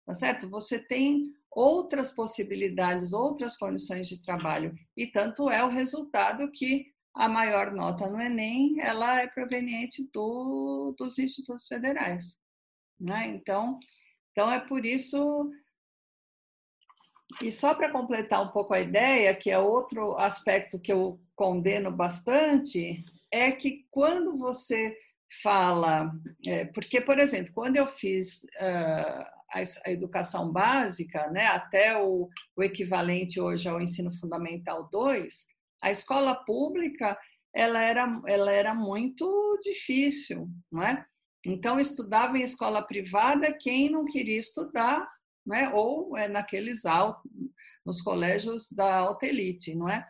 [0.05, 0.47] tá certo?
[0.49, 7.29] Você tem outras possibilidades, outras condições de trabalho e tanto é o resultado que a
[7.29, 12.37] maior nota no Enem ela é proveniente do, dos institutos federais,
[12.99, 13.27] né?
[13.27, 13.79] Então,
[14.31, 15.49] então é por isso
[17.41, 21.91] e só para completar um pouco a ideia, que é outro aspecto que eu condeno
[21.91, 24.95] bastante, é que quando você
[25.41, 26.11] fala,
[26.45, 32.29] é, porque, por exemplo, quando eu fiz uh, a, a, educação básica, né, até o,
[32.55, 35.47] o, equivalente hoje ao ensino fundamental 2,
[35.81, 37.17] a escola pública
[37.53, 41.05] ela era, ela era muito difícil, não é?
[41.45, 45.07] Então, estudava em escola privada quem não queria estudar
[45.45, 45.69] né?
[45.73, 47.29] ou é naqueles altos,
[47.85, 50.07] nos colégios da alta elite, não é?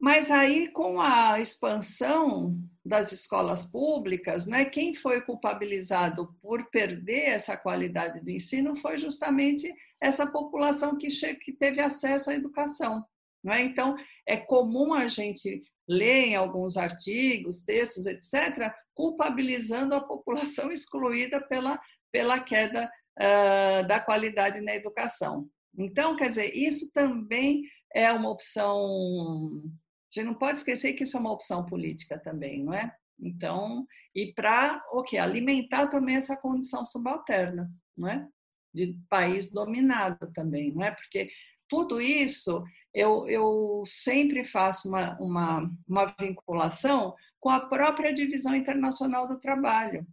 [0.00, 7.54] Mas aí, com a expansão das escolas públicas, né, quem foi culpabilizado por perder essa
[7.54, 13.04] qualidade do ensino foi justamente essa população que, que teve acesso à educação.
[13.46, 13.62] É?
[13.62, 13.94] Então,
[14.26, 21.78] é comum a gente ler em alguns artigos, textos, etc., culpabilizando a população excluída pela,
[22.10, 25.48] pela queda uh, da qualidade na educação.
[25.78, 27.62] Então, quer dizer, isso também
[27.94, 29.62] é uma opção.
[29.64, 32.92] A gente não pode esquecer que isso é uma opção política também, não é?
[33.18, 38.26] Então, e para o que alimentar também essa condição subalterna, não é?
[38.72, 40.90] De país dominado também, não é?
[40.90, 41.30] Porque
[41.68, 49.28] tudo isso eu, eu sempre faço uma, uma, uma vinculação com a própria divisão internacional
[49.28, 50.06] do trabalho,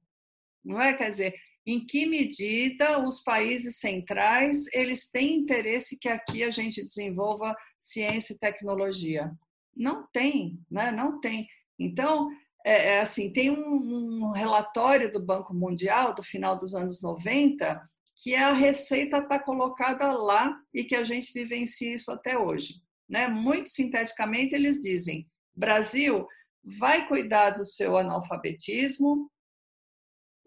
[0.63, 0.93] não é?
[0.93, 1.35] Quer dizer,
[1.67, 8.33] em que medida os países centrais eles têm interesse que aqui a gente desenvolva ciência
[8.33, 9.29] e tecnologia?
[9.75, 10.91] Não tem, né?
[10.91, 11.45] Não tem.
[11.77, 12.29] Então,
[12.65, 17.85] é, é assim, tem um, um relatório do Banco Mundial do final dos anos 90
[18.23, 22.75] que a receita está colocada lá e que a gente vivencia isso até hoje.
[23.09, 23.27] Né?
[23.27, 26.25] Muito sinteticamente, eles dizem: Brasil,
[26.63, 29.29] vai cuidar do seu analfabetismo,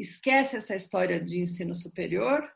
[0.01, 2.51] esquece essa história de ensino superior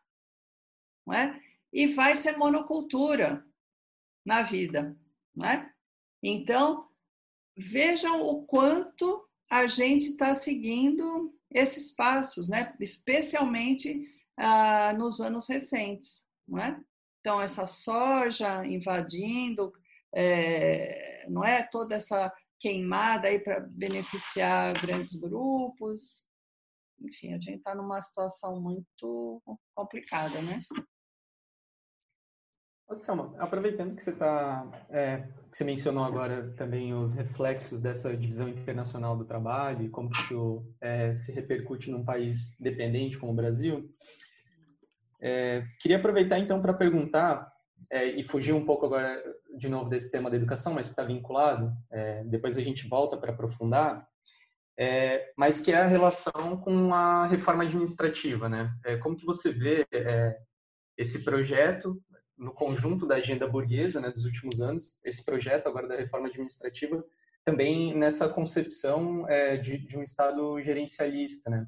[1.07, 1.41] não é?
[1.73, 3.45] e vai ser monocultura
[4.25, 4.97] na vida.
[5.35, 5.71] Não é?
[6.23, 6.89] Então,
[7.57, 12.75] vejam o quanto a gente está seguindo esses passos, né?
[12.81, 16.27] especialmente ah, nos anos recentes.
[16.49, 16.81] Não é?
[17.21, 19.73] Então, essa soja invadindo,
[20.15, 26.27] é, não é toda essa queimada aí para beneficiar grandes grupos.
[27.01, 29.43] Enfim, a gente está numa situação muito
[29.75, 30.61] complicada, né?
[32.93, 38.49] Selma, aproveitando que você está, é, que você mencionou agora também os reflexos dessa divisão
[38.49, 43.91] internacional do trabalho e como isso é, se repercute num país dependente como o Brasil,
[45.21, 47.51] é, queria aproveitar então para perguntar
[47.91, 49.23] é, e fugir um pouco agora
[49.57, 51.73] de novo desse tema da educação, mas que está vinculado.
[51.91, 54.07] É, depois a gente volta para aprofundar.
[54.77, 58.75] É, mas que é a relação com a reforma administrativa, né?
[58.85, 59.87] É, como que você vê
[60.97, 62.03] esse projeto
[62.37, 67.05] no conjunto da agenda burguesa né, dos últimos anos, esse projeto agora da reforma administrativa,
[67.45, 71.67] também nessa concepção é, de, de, um Estado gerencialista, né?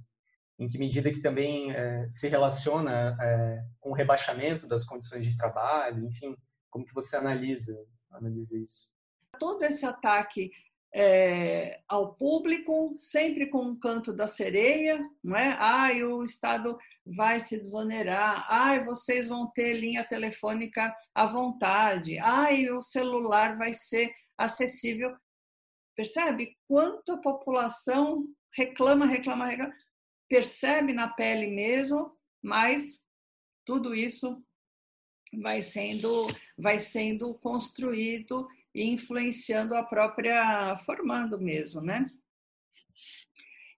[0.58, 5.36] em que medida que também é, se relaciona é, com o rebaixamento das condições de
[5.36, 6.34] trabalho, enfim,
[6.70, 7.78] como que você analisa,
[8.10, 8.88] analisa isso?
[9.38, 10.50] Todo esse ataque
[10.98, 15.54] é, ao público, sempre com um canto da sereia, não é?
[15.58, 22.70] Ai, o Estado vai se desonerar, ai, vocês vão ter linha telefônica à vontade, ai,
[22.70, 25.14] o celular vai ser acessível.
[25.94, 28.24] Percebe quanto a população
[28.56, 29.74] reclama, reclama, reclama,
[30.30, 32.10] percebe na pele mesmo,
[32.42, 33.02] mas
[33.66, 34.42] tudo isso
[35.42, 36.26] vai sendo
[36.56, 42.06] vai sendo construído e influenciando a própria, formando mesmo, né?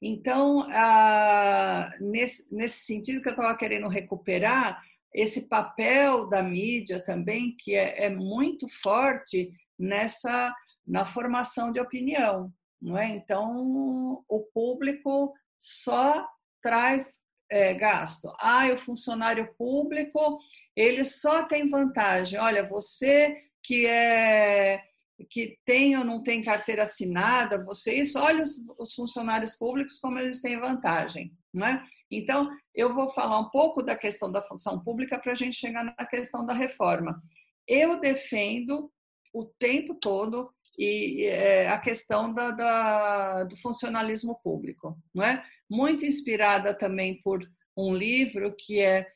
[0.03, 4.83] Então, ah, nesse, nesse sentido que eu estava querendo recuperar,
[5.15, 10.53] esse papel da mídia também, que é, é, muito forte nessa
[10.85, 13.09] na formação de opinião, não é?
[13.09, 16.27] Então, o público só
[16.63, 18.33] traz é, gasto.
[18.41, 20.39] Ah, o funcionário público,
[20.75, 22.39] ele só tem vantagem.
[22.39, 24.83] Olha, você que é
[25.29, 30.41] que tem ou não tem carteira assinada, vocês olhem os, os funcionários públicos como eles
[30.41, 31.85] têm vantagem, não é?
[32.11, 35.85] Então, eu vou falar um pouco da questão da função pública para a gente chegar
[35.85, 37.23] na questão da reforma.
[37.67, 38.91] Eu defendo
[39.35, 45.45] o tempo todo e é, a questão da, da, do funcionalismo público, não é?
[45.69, 47.45] Muito inspirada também por
[47.77, 49.07] um livro que é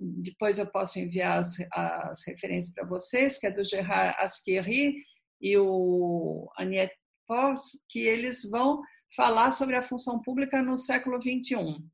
[0.00, 4.96] depois eu posso enviar as, as referências para vocês, que é do Gerard Asqueri
[5.44, 8.82] e o Aniette Poss, que eles vão
[9.14, 11.84] falar sobre a função pública no século XXI.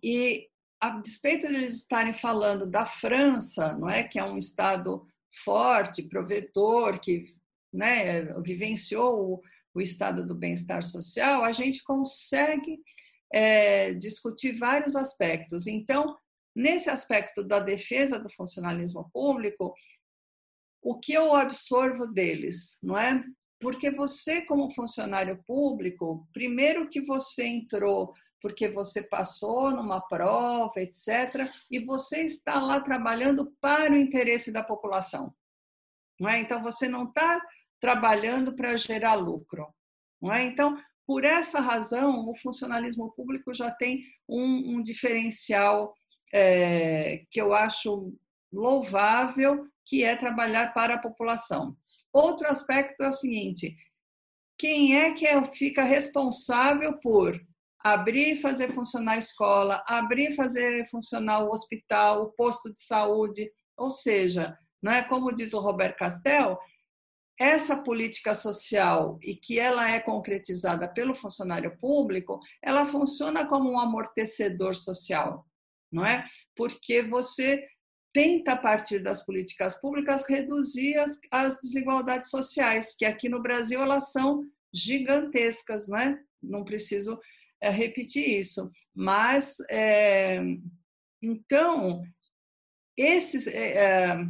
[0.00, 0.48] E,
[0.80, 5.04] a despeito de eles estarem falando da França, não é, que é um estado
[5.44, 7.24] forte, provedor, que
[7.72, 9.42] né, vivenciou o,
[9.74, 12.80] o estado do bem-estar social, a gente consegue
[13.32, 15.66] é, discutir vários aspectos.
[15.66, 16.16] Então,
[16.54, 19.72] Nesse aspecto da defesa do funcionalismo público,
[20.82, 23.22] o que eu absorvo deles, não é?
[23.60, 31.50] Porque você, como funcionário público, primeiro que você entrou porque você passou numa prova, etc.,
[31.70, 35.34] e você está lá trabalhando para o interesse da população.
[36.18, 36.40] Não é?
[36.40, 37.40] Então, você não está
[37.80, 39.66] trabalhando para gerar lucro.
[40.20, 40.42] Não é?
[40.44, 45.94] Então, por essa razão, o funcionalismo público já tem um, um diferencial
[46.32, 48.14] é, que eu acho
[48.52, 51.76] louvável, que é trabalhar para a população.
[52.12, 53.74] Outro aspecto é o seguinte:
[54.58, 57.40] quem é que é, fica responsável por
[57.82, 62.80] abrir e fazer funcionar a escola, abrir e fazer funcionar o hospital, o posto de
[62.80, 66.58] saúde, ou seja, não é como diz o Robert Castel,
[67.38, 73.80] essa política social e que ela é concretizada pelo funcionário público, ela funciona como um
[73.80, 75.46] amortecedor social
[75.90, 76.24] não é?
[76.56, 77.66] Porque você
[78.12, 83.80] tenta, a partir das políticas públicas, reduzir as, as desigualdades sociais, que aqui no Brasil
[83.80, 86.18] elas são gigantescas, né?
[86.42, 87.18] Não preciso
[87.60, 88.70] é, repetir isso.
[88.94, 90.40] Mas, é,
[91.22, 92.02] então,
[92.96, 94.26] esse, é, é,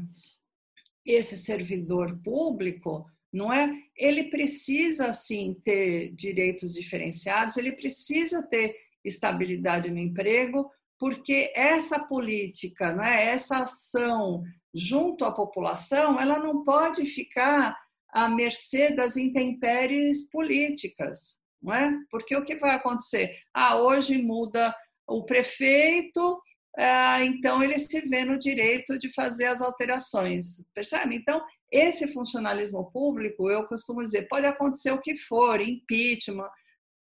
[1.04, 3.72] esse servidor público, não é?
[3.96, 8.74] Ele precisa, sim, ter direitos diferenciados, ele precisa ter
[9.04, 10.70] estabilidade no emprego,
[11.00, 14.44] porque essa política, né, essa ação
[14.74, 17.74] junto à população, ela não pode ficar
[18.10, 21.98] à mercê das intempéries políticas, não é?
[22.10, 23.34] Porque o que vai acontecer?
[23.54, 24.76] Ah, hoje muda
[25.08, 26.38] o prefeito,
[26.76, 31.16] ah, então ele se vê no direito de fazer as alterações, percebe?
[31.16, 31.42] Então,
[31.72, 36.50] esse funcionalismo público, eu costumo dizer, pode acontecer o que for, impeachment,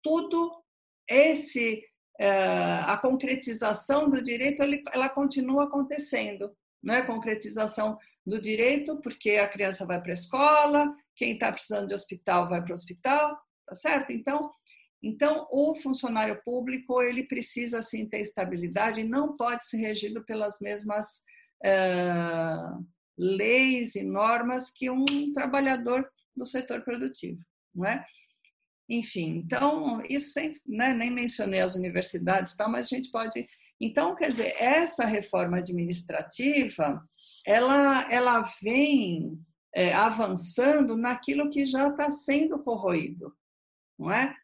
[0.03, 0.53] tudo
[1.09, 1.83] esse
[2.21, 4.63] a concretização do direito
[4.93, 6.53] ela continua acontecendo,
[6.83, 7.97] não é concretização
[8.27, 12.63] do direito porque a criança vai para a escola, quem está precisando de hospital vai
[12.63, 14.13] para o hospital, tá certo?
[14.13, 14.53] Então
[15.03, 21.23] então, o funcionário público ele precisa sim ter estabilidade não pode ser regido pelas mesmas
[21.65, 22.85] uh,
[23.17, 27.41] leis e normas que um trabalhador do setor produtivo,
[27.75, 28.05] não é?
[28.89, 33.47] Enfim, então isso sem, né, nem mencionei as universidades, tal, mas a gente pode.
[33.81, 37.07] Então, quer dizer, essa reforma administrativa,
[37.47, 39.39] ela, ela vem
[39.75, 43.33] é, avançando naquilo que já está sendo corroído,
[43.99, 44.35] não é?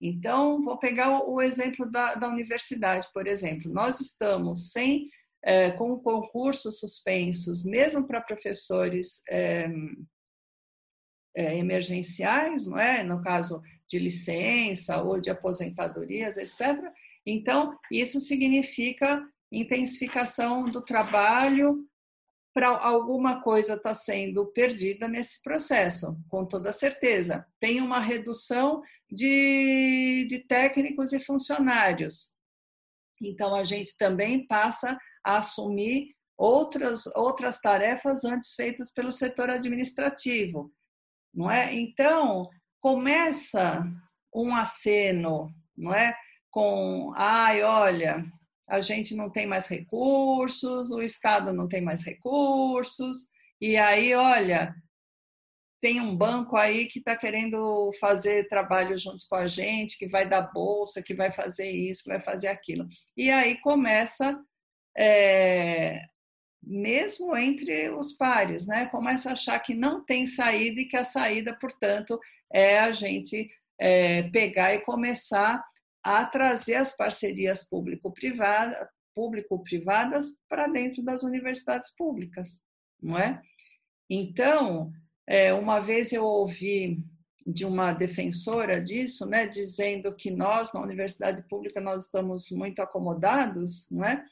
[0.00, 3.70] Então, vou pegar o exemplo da, da universidade, por exemplo.
[3.70, 5.10] Nós estamos sem,
[5.44, 9.68] é, com concursos suspensos, mesmo para professores é,
[11.36, 13.02] é, emergenciais, não é?
[13.02, 16.78] No caso de licença ou de aposentadorias, etc.
[17.26, 19.22] Então, isso significa
[19.52, 21.84] intensificação do trabalho
[22.54, 27.46] para alguma coisa está sendo perdida nesse processo, com toda certeza.
[27.60, 32.34] Tem uma redução de, de técnicos e funcionários.
[33.22, 40.72] Então, a gente também passa a assumir outras, outras tarefas antes feitas pelo setor administrativo.
[41.32, 41.72] Não é?
[41.74, 42.48] Então,
[42.80, 43.84] começa
[44.34, 46.16] um aceno, não é?
[46.50, 48.24] Com, ai, olha,
[48.68, 53.28] a gente não tem mais recursos, o Estado não tem mais recursos,
[53.60, 54.74] e aí, olha,
[55.80, 60.28] tem um banco aí que está querendo fazer trabalho junto com a gente, que vai
[60.28, 62.86] dar bolsa, que vai fazer isso, que vai fazer aquilo.
[63.16, 64.38] E aí começa,
[64.96, 66.02] é,
[66.62, 68.86] mesmo entre os pares, né?
[68.86, 72.20] começa a achar que não tem saída e que a saída, portanto,
[72.52, 75.62] é a gente é, pegar e começar
[76.02, 82.62] a trazer as parcerias público-privadas público-privadas para dentro das universidades públicas,
[83.02, 83.42] não é?
[84.08, 84.92] Então,
[85.26, 87.04] é, uma vez eu ouvi
[87.46, 93.86] de uma defensora disso, né, dizendo que nós na universidade pública nós estamos muito acomodados,
[93.90, 94.24] não é?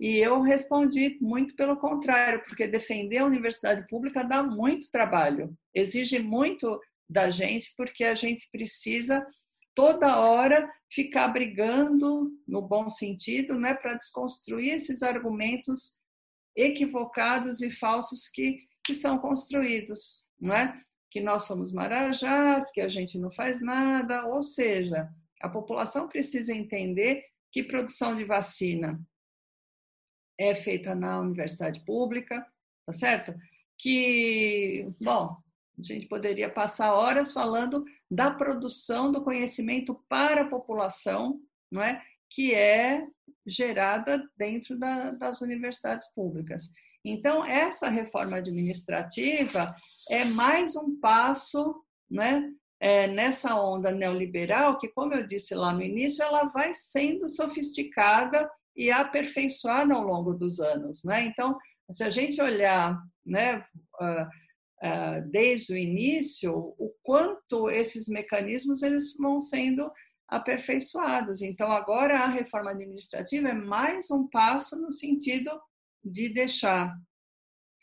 [0.00, 6.18] E eu respondi muito pelo contrário, porque defender a universidade pública dá muito trabalho, exige
[6.18, 9.26] muito da gente, porque a gente precisa
[9.74, 15.98] toda hora ficar brigando, no bom sentido, né, para desconstruir esses argumentos
[16.56, 20.80] equivocados e falsos que, que são construídos, não é?
[21.10, 25.08] Que nós somos marajás, que a gente não faz nada, ou seja,
[25.40, 29.00] a população precisa entender que produção de vacina
[30.38, 32.46] é feita na universidade pública,
[32.86, 33.34] tá certo?
[33.78, 35.36] Que, bom,
[35.78, 42.02] a gente poderia passar horas falando da produção do conhecimento para a população, não é?
[42.30, 43.06] que é
[43.46, 46.68] gerada dentro da, das universidades públicas.
[47.04, 49.74] Então, essa reforma administrativa
[50.08, 52.50] é mais um passo né,
[52.80, 58.50] é, nessa onda neoliberal, que, como eu disse lá no início, ela vai sendo sofisticada
[58.76, 61.04] e aperfeiçoada ao longo dos anos.
[61.04, 61.26] Né?
[61.26, 61.56] Então,
[61.90, 63.64] se a gente olhar né,
[64.00, 64.28] ah,
[65.30, 69.90] desde o início o quanto esses mecanismos eles vão sendo
[70.28, 71.42] aperfeiçoados.
[71.42, 75.50] Então agora a reforma administrativa é mais um passo no sentido
[76.04, 76.94] de deixar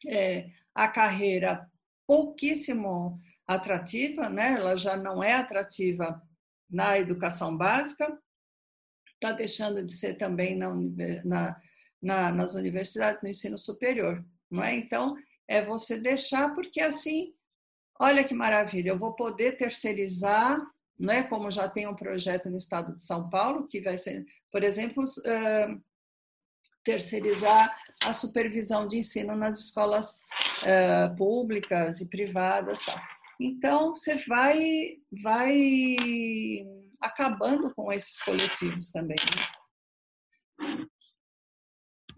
[0.07, 1.67] é, a carreira
[2.05, 4.53] pouquíssimo atrativa, né?
[4.53, 6.21] Ela já não é atrativa
[6.69, 8.17] na educação básica,
[9.13, 11.59] está deixando de ser também na,
[12.01, 14.75] na, nas universidades, no ensino superior, não é?
[14.75, 15.15] Então
[15.47, 17.33] é você deixar, porque assim,
[17.99, 20.59] olha que maravilha, eu vou poder terceirizar,
[20.99, 24.63] né, como já tem um projeto no estado de São Paulo, que vai ser, por
[24.63, 25.03] exemplo,
[26.83, 30.21] terceirizar a supervisão de ensino nas escolas
[31.17, 32.85] públicas e privadas.
[32.85, 33.01] Tá?
[33.39, 36.65] Então, você vai, vai
[36.99, 39.17] acabando com esses coletivos também.
[39.17, 39.60] Né?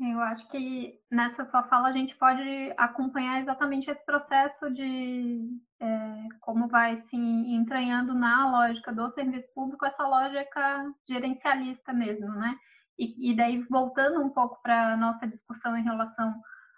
[0.06, 5.48] Eu acho que nessa sua fala a gente pode acompanhar exatamente esse processo de
[5.80, 12.54] é, como vai se entranhando na lógica do serviço público essa lógica gerencialista mesmo, né?
[13.00, 16.34] E, e daí voltando um pouco para nossa discussão em relação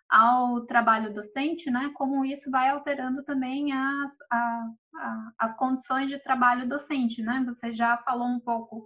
[0.07, 1.89] ao trabalho docente, né?
[1.95, 4.11] Como isso vai alterando também as,
[5.39, 7.43] as condições de trabalho docente, né?
[7.47, 8.85] Você já falou um pouco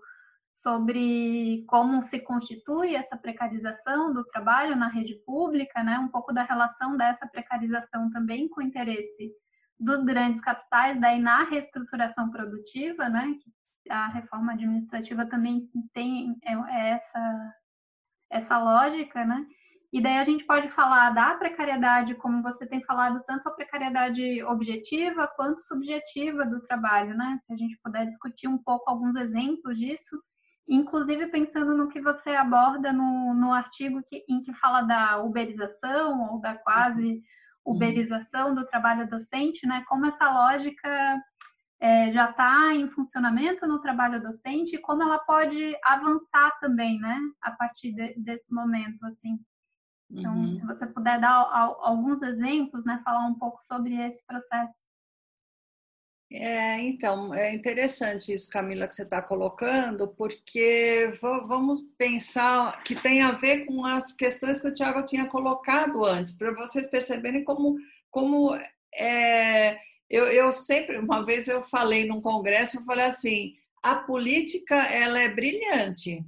[0.61, 5.97] sobre como se constitui essa precarização do trabalho na rede pública, né?
[5.99, 9.31] Um pouco da relação dessa precarização também com o interesse
[9.79, 13.33] dos grandes capitais, daí na reestruturação produtiva, né?
[13.89, 17.55] a reforma administrativa também tem é, é essa,
[18.29, 19.45] essa lógica, né?
[19.91, 24.43] E daí a gente pode falar da precariedade, como você tem falado, tanto a precariedade
[24.43, 27.39] objetiva quanto subjetiva do trabalho, né?
[27.47, 30.21] Se a gente puder discutir um pouco alguns exemplos disso,
[30.69, 36.31] inclusive pensando no que você aborda no, no artigo que, em que fala da uberização
[36.31, 37.23] ou da quase
[37.65, 39.83] uberização do trabalho docente, né?
[39.87, 41.21] Como essa lógica
[41.79, 47.19] é, já está em funcionamento no trabalho docente e como ela pode avançar também, né?
[47.41, 49.39] A partir de, desse momento, assim.
[50.11, 50.59] Então, uhum.
[50.59, 51.47] se você puder dar
[51.81, 54.88] alguns exemplos, né, falar um pouco sobre esse processo.
[56.31, 63.23] É, então, é interessante isso, Camila, que você está colocando, porque vamos pensar que tem
[63.23, 67.77] a ver com as questões que o Tiago tinha colocado antes, para vocês perceberem como,
[68.11, 68.55] como
[68.93, 74.75] é, eu, eu sempre, uma vez eu falei num congresso, eu falei assim, a política
[74.75, 76.23] ela é brilhante,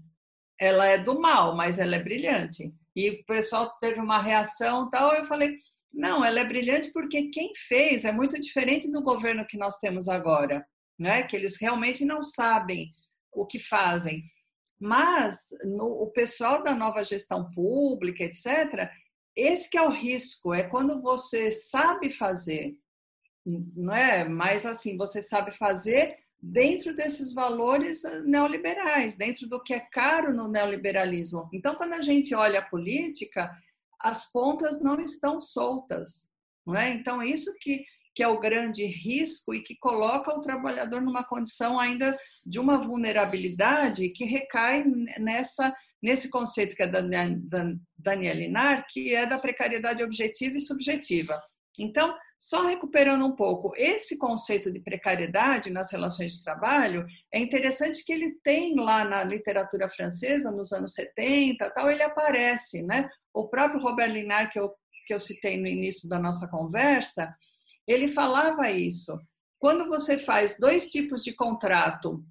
[0.59, 5.13] ela é do mal, mas ela é brilhante e o pessoal teve uma reação tal.
[5.13, 5.57] Eu falei,
[5.93, 10.07] não, ela é brilhante porque quem fez é muito diferente do governo que nós temos
[10.07, 10.65] agora,
[10.97, 11.23] né?
[11.23, 12.91] Que eles realmente não sabem
[13.33, 14.23] o que fazem.
[14.79, 18.89] Mas no, o pessoal da nova gestão pública, etc.,
[19.35, 22.75] esse que é o risco, é quando você sabe fazer,
[23.45, 24.27] não é?
[24.27, 30.33] Mas assim, você sabe fazer dentro desses valores eh, neoliberais, dentro do que é caro
[30.33, 31.47] no neoliberalismo.
[31.53, 33.51] Então, quando a gente olha a política,
[34.03, 36.29] as pontas não estão soltas,
[36.65, 36.93] não é?
[36.93, 37.83] Então, isso que,
[38.15, 42.77] que é o grande risco e que coloca o trabalhador numa condição ainda de uma
[42.77, 44.83] vulnerabilidade que recai
[45.19, 47.01] nessa nesse conceito que é da
[47.95, 51.39] Daniel Linar, que é da precariedade objetiva e subjetiva.
[51.79, 58.03] Então, só recuperando um pouco esse conceito de precariedade nas relações de trabalho, é interessante
[58.03, 63.09] que ele tem lá na literatura francesa, nos anos 70, tal, ele aparece, né?
[63.33, 64.73] O próprio Robert Linard, que eu,
[65.05, 67.33] que eu citei no início da nossa conversa,
[67.87, 69.17] ele falava isso.
[69.59, 72.25] Quando você faz dois tipos de contrato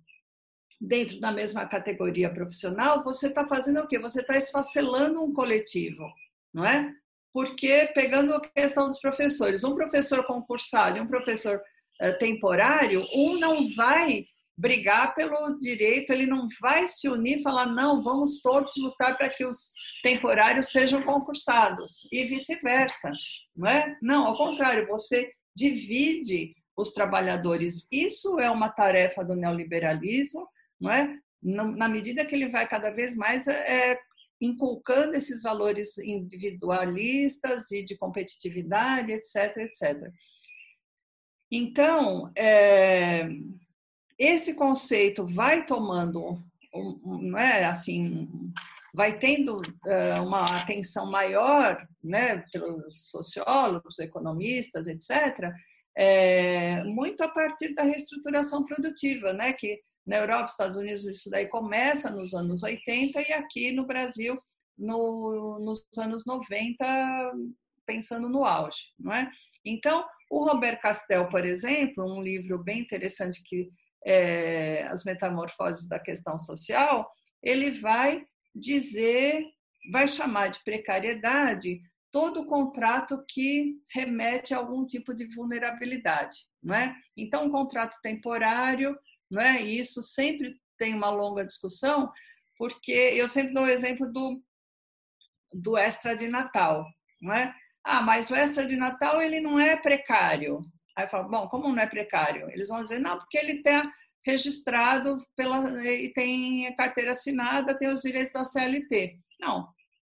[0.81, 3.99] dentro da mesma categoria profissional, você está fazendo o quê?
[3.99, 6.05] Você está esfacelando um coletivo,
[6.53, 6.93] não é?
[7.33, 11.61] Porque pegando a questão dos professores, um professor concursado e um professor
[12.03, 14.25] uh, temporário, um não vai
[14.61, 19.31] brigar pelo direito, ele não vai se unir e falar, não, vamos todos lutar para
[19.31, 19.73] que os
[20.03, 23.11] temporários sejam concursados, e vice-versa,
[23.57, 23.97] não é?
[24.03, 27.89] Não, ao contrário, você divide os trabalhadores.
[27.91, 30.47] Isso é uma tarefa do neoliberalismo,
[30.79, 31.17] não é?
[31.43, 33.99] Na medida que ele vai cada vez mais é,
[34.41, 40.11] inculcando esses valores individualistas e de competitividade, etc, etc.
[41.51, 43.29] Então, é,
[44.19, 46.43] esse conceito vai tomando,
[47.05, 48.29] não é assim,
[48.95, 55.53] vai tendo uh, uma atenção maior, né, pelos sociólogos, economistas, etc,
[55.97, 61.49] é, muito a partir da reestruturação produtiva, né, que na Europa, Estados Unidos, isso daí
[61.49, 64.37] começa nos anos 80 e aqui no Brasil
[64.77, 66.85] no, nos anos 90,
[67.87, 69.31] pensando no auge, não é?
[69.65, 73.69] Então, o Robert Castel, por exemplo, um livro bem interessante que
[74.07, 77.11] é As Metamorfoses da Questão Social,
[77.43, 78.25] ele vai
[78.55, 79.45] dizer,
[79.93, 81.81] vai chamar de precariedade
[82.11, 86.97] todo contrato que remete a algum tipo de vulnerabilidade, não é?
[87.17, 88.99] Então, um contrato temporário
[89.31, 89.63] não é?
[89.63, 92.11] E isso sempre tem uma longa discussão,
[92.57, 94.43] porque eu sempre dou o exemplo do,
[95.53, 96.85] do extra de Natal,
[97.21, 97.55] não é?
[97.85, 100.61] Ah, mas o extra de Natal ele não é precário.
[100.97, 102.51] Aí eu falo, bom, como não é precário?
[102.51, 103.91] Eles vão dizer, não, porque ele está
[104.25, 109.19] registrado pela e tem carteira assinada, tem os direitos da CLT.
[109.41, 109.69] Não,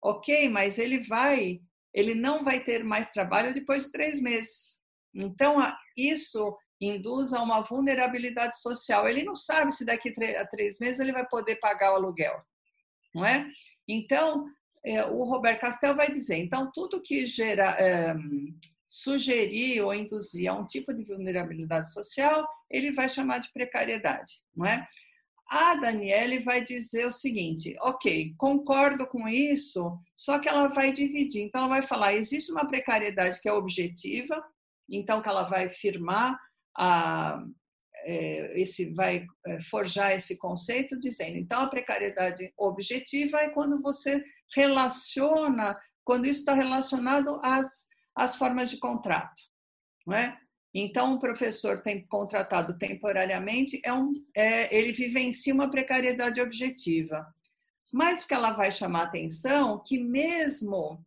[0.03, 1.61] ok, mas ele vai,
[1.95, 4.81] ele não vai ter mais trabalho depois de três meses.
[5.15, 5.57] Então,
[5.97, 6.57] isso
[6.87, 9.09] induz a uma vulnerabilidade social.
[9.09, 12.41] Ele não sabe se daqui a três meses ele vai poder pagar o aluguel,
[13.15, 13.47] não é?
[13.89, 14.47] Então,
[14.85, 18.15] é, o Robert Castel vai dizer, então, tudo que gera, é,
[18.89, 24.67] sugerir ou induzir a um tipo de vulnerabilidade social, ele vai chamar de precariedade, não
[24.67, 24.87] é?
[25.49, 31.43] A Daniele vai dizer o seguinte: ok, concordo com isso, só que ela vai dividir.
[31.43, 34.43] Então, ela vai falar: existe uma precariedade que é objetiva,
[34.89, 36.39] então que ela vai firmar
[36.77, 37.43] a,
[38.05, 44.25] é, esse vai é, forjar esse conceito dizendo então a precariedade objetiva é quando você
[44.55, 49.43] relaciona quando isso está relacionado às, às formas de contrato
[50.07, 50.39] não é
[50.75, 57.27] Então, o professor tem contratado temporariamente, é um, é, ele vivencia uma precariedade objetiva.
[57.93, 61.05] Mas o que ela vai chamar atenção que mesmo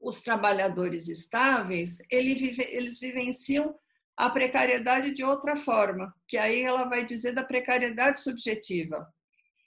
[0.00, 3.74] os trabalhadores estáveis, ele vive, eles vivenciam
[4.16, 9.06] a precariedade de outra forma, que aí ela vai dizer da precariedade subjetiva.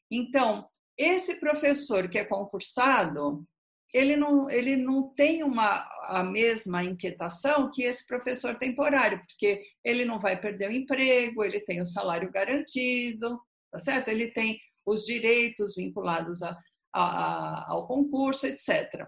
[0.10, 0.68] Então,
[0.98, 3.46] esse professor que é concursado,
[3.94, 10.06] ele não, ele não tem uma, a mesma inquietação que esse professor temporário, porque ele
[10.06, 13.40] não vai perder o emprego, ele tem o salário garantido,
[13.72, 14.10] tá certo?
[14.10, 16.58] Ele tem os direitos vinculados a,
[16.94, 19.08] a, ao concurso, etc.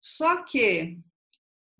[0.00, 0.98] Só que,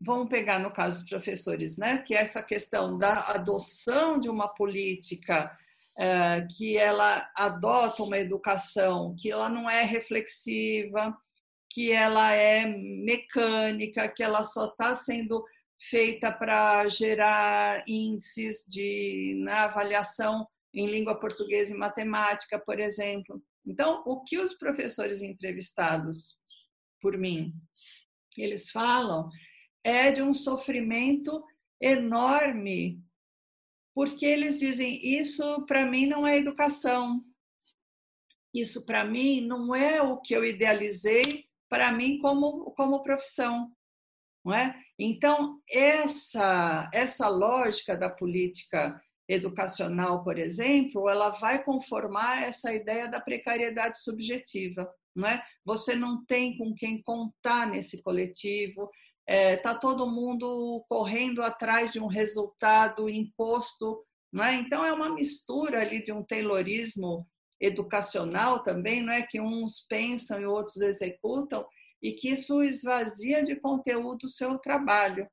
[0.01, 4.49] vamos pegar no caso dos professores, né, que é essa questão da adoção de uma
[4.49, 5.57] política
[5.99, 11.17] é, que ela adota uma educação que ela não é reflexiva,
[11.71, 15.45] que ela é mecânica, que ela só está sendo
[15.81, 23.43] feita para gerar índices de na avaliação em língua portuguesa e matemática, por exemplo.
[23.67, 26.37] Então, o que os professores entrevistados
[27.01, 27.53] por mim,
[28.37, 29.29] eles falam
[29.89, 31.43] é de um sofrimento
[31.81, 33.03] enorme,
[33.95, 37.25] porque eles dizem isso para mim não é educação.
[38.55, 43.71] Isso para mim não é o que eu idealizei para mim como, como profissão.
[44.45, 44.75] Não é?
[44.99, 53.21] Então, essa, essa lógica da política educacional, por exemplo, ela vai conformar essa ideia da
[53.21, 54.91] precariedade subjetiva.
[55.15, 55.45] Não é?
[55.65, 58.91] Você não tem com quem contar nesse coletivo,
[59.29, 64.03] está é, tá todo mundo correndo atrás de um resultado imposto.
[64.33, 64.55] Não é?
[64.55, 67.27] Então, é uma mistura ali de um taylorismo
[67.61, 71.67] educacional também, não é que uns pensam e outros executam
[72.01, 75.29] e que isso esvazia de conteúdo o seu trabalho,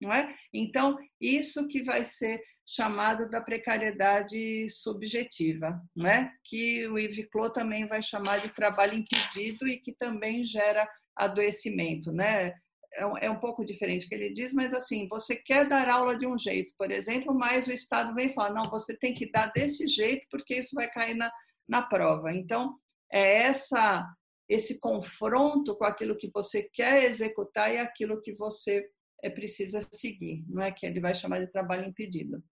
[0.00, 0.34] não é?
[0.52, 6.32] Então, isso que vai ser chamado da precariedade subjetiva, não é?
[6.44, 12.10] Que o Yves Clot também vai chamar de trabalho impedido e que também gera adoecimento,
[12.10, 12.54] né?
[12.94, 16.18] É, é um pouco diferente o que ele diz, mas assim, você quer dar aula
[16.18, 19.52] de um jeito, por exemplo, mas o Estado vem falar, não, você tem que dar
[19.52, 21.30] desse jeito porque isso vai cair na,
[21.68, 22.32] na prova.
[22.32, 22.76] Então,
[23.12, 24.06] é essa
[24.48, 28.88] esse confronto com aquilo que você quer executar e aquilo que você
[29.22, 32.42] é, precisa seguir, não é que ele vai chamar de trabalho impedido.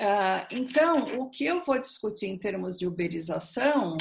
[0.00, 3.96] Ah, então, o que eu vou discutir em termos de uberização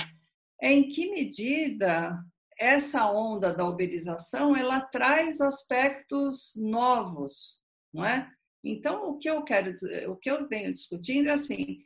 [0.62, 2.18] é em que medida
[2.64, 7.60] essa onda da uberização ela traz aspectos novos,
[7.94, 8.32] não é?
[8.64, 9.76] Então, o que eu quero,
[10.10, 11.84] o que eu venho discutindo é assim,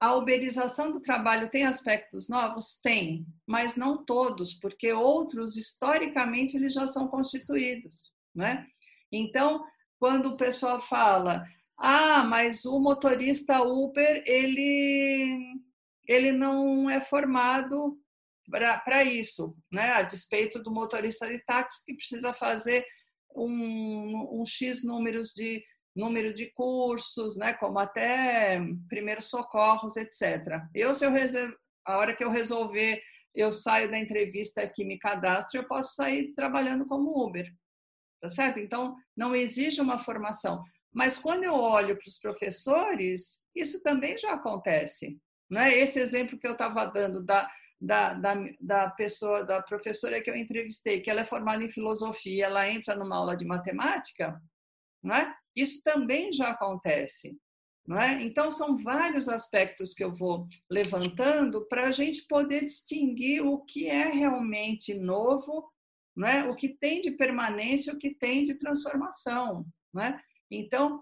[0.00, 2.80] a uberização do trabalho tem aspectos novos?
[2.82, 8.10] Tem, mas não todos, porque outros, historicamente, eles já são constituídos.
[8.34, 8.66] Né?
[9.12, 9.62] Então,
[9.98, 11.44] quando o pessoal fala,
[11.76, 15.60] ah, mas o motorista Uber, ele,
[16.08, 17.98] ele não é formado
[18.50, 19.92] para isso, né?
[19.92, 22.84] a despeito do motorista de táxi que precisa fazer
[23.34, 25.62] um, um X números de
[25.96, 30.60] número de cursos, né, como até primeiros socorros, etc.
[30.74, 31.54] Eu, se eu reserv...
[31.86, 33.00] a hora que eu resolver,
[33.34, 37.50] eu saio da entrevista aqui, me cadastro, eu posso sair trabalhando como Uber,
[38.20, 38.60] tá certo?
[38.60, 40.62] Então, não exige uma formação.
[40.92, 45.18] Mas quando eu olho para os professores, isso também já acontece.
[45.48, 50.20] Não é esse exemplo que eu estava dando da, da, da, da pessoa, da professora
[50.22, 54.40] que eu entrevistei, que ela é formada em filosofia, ela entra numa aula de matemática,
[55.02, 55.34] não é?
[55.54, 57.38] Isso também já acontece.
[57.86, 58.20] Não é?
[58.20, 63.86] Então, são vários aspectos que eu vou levantando para a gente poder distinguir o que
[63.86, 65.70] é realmente novo,
[66.16, 66.48] não é?
[66.48, 69.64] o que tem de permanência, o que tem de transformação.
[69.94, 70.20] Não é?
[70.50, 71.00] Então,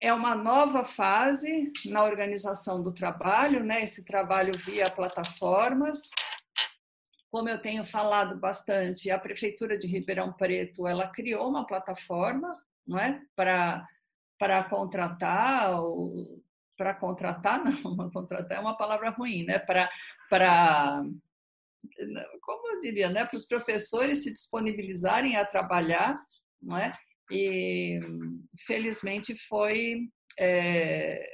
[0.00, 3.82] é uma nova fase na organização do trabalho, né?
[3.82, 6.10] esse trabalho via plataformas.
[7.30, 12.56] Como eu tenho falado bastante, a Prefeitura de Ribeirão Preto ela criou uma plataforma
[12.88, 13.22] não é?
[13.36, 13.86] Para
[14.38, 15.72] para contratar
[16.76, 19.58] para contratar não, contratar é uma palavra ruim, né?
[19.58, 19.90] Para
[20.30, 21.04] para
[22.40, 23.26] como eu diria, né?
[23.26, 26.18] Para os professores se disponibilizarem a trabalhar,
[26.60, 26.96] não é?
[27.30, 28.00] E
[28.68, 30.08] felizmente foi
[30.38, 31.26] é,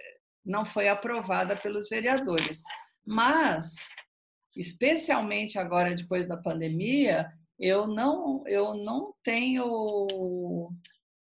[0.46, 2.62] não foi aprovada pelos vereadores,
[3.04, 3.94] mas
[4.56, 10.70] especialmente agora depois da pandemia, eu não eu não tenho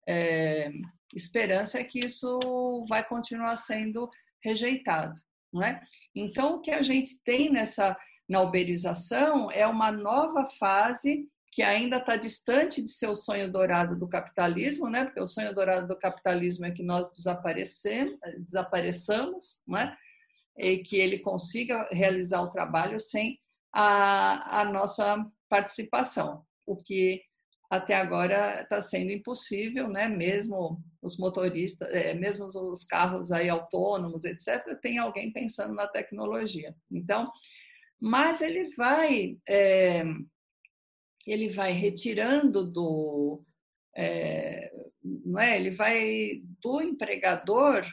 [0.06, 0.70] é,
[1.14, 4.10] esperança que isso vai continuar sendo
[4.42, 5.14] rejeitado,
[5.52, 5.80] não é?
[6.14, 7.96] Então, o que a gente tem nessa
[8.28, 13.98] na uberização é uma nova fase que ainda está distante de ser o sonho dourado
[13.98, 15.04] do capitalismo, né?
[15.04, 19.96] Porque o sonho dourado do capitalismo é que nós desaparecemos, desapareçamos, né?
[20.56, 23.40] E que ele consiga realizar o trabalho sem
[23.72, 27.22] a, a nossa participação, o que
[27.68, 30.08] até agora está sendo impossível, né?
[30.08, 36.74] Mesmo os motoristas, é, mesmo os carros aí autônomos, etc., tem alguém pensando na tecnologia.
[36.90, 37.30] Então,
[38.00, 40.04] mas ele vai é,
[41.26, 43.42] ele vai retirando do
[43.96, 45.56] é, não é?
[45.56, 47.84] Ele vai do empregador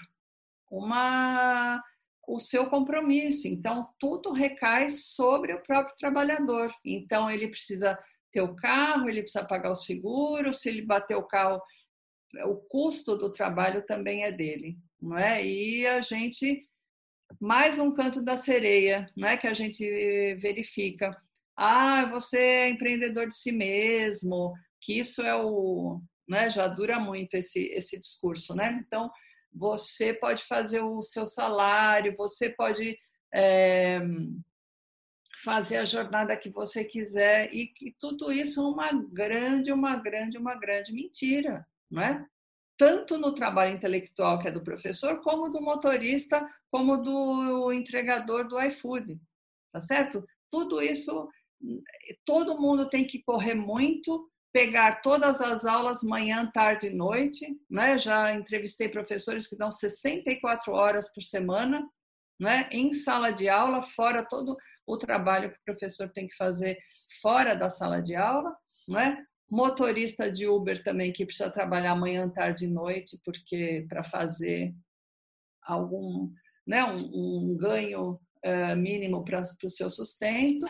[0.70, 1.82] uma
[2.28, 3.48] o seu compromisso.
[3.48, 6.74] Então tudo recai sobre o próprio trabalhador.
[6.84, 7.98] Então ele precisa
[8.32, 10.54] ter o carro, ele precisa pagar o seguro.
[10.54, 11.62] Se ele bater o carro,
[12.46, 15.46] o custo do trabalho também é dele, não é?
[15.46, 16.68] E a gente
[17.40, 19.84] mais um canto da sereia, não é que a gente
[20.36, 21.16] verifica
[21.58, 26.00] ah, você é empreendedor de si mesmo, que isso é o,
[26.30, 28.80] né, já dura muito esse, esse discurso, né?
[28.86, 29.12] Então,
[29.52, 32.98] você pode fazer o seu salário, você pode
[33.34, 34.00] é,
[35.44, 40.38] fazer a jornada que você quiser, e que tudo isso é uma grande, uma grande,
[40.38, 42.26] uma grande mentira, não é?
[42.78, 48.62] Tanto no trabalho intelectual que é do professor, como do motorista, como do entregador do
[48.62, 49.20] iFood,
[49.72, 50.24] tá certo?
[50.52, 51.28] Tudo isso
[52.26, 57.98] todo mundo tem que correr muito, pegar todas as aulas manhã, tarde e noite, né?
[57.98, 61.88] Já entrevistei professores que dão 64 horas por semana,
[62.40, 62.68] né?
[62.72, 64.56] Em sala de aula, fora todo
[64.86, 66.78] o trabalho que o professor tem que fazer
[67.22, 68.56] fora da sala de aula,
[68.88, 69.24] né?
[69.50, 74.74] Motorista de Uber também que precisa trabalhar manhã, tarde e noite, porque para fazer
[75.64, 76.32] algum,
[76.66, 80.66] né, um, um ganho uh, mínimo para o seu sustento.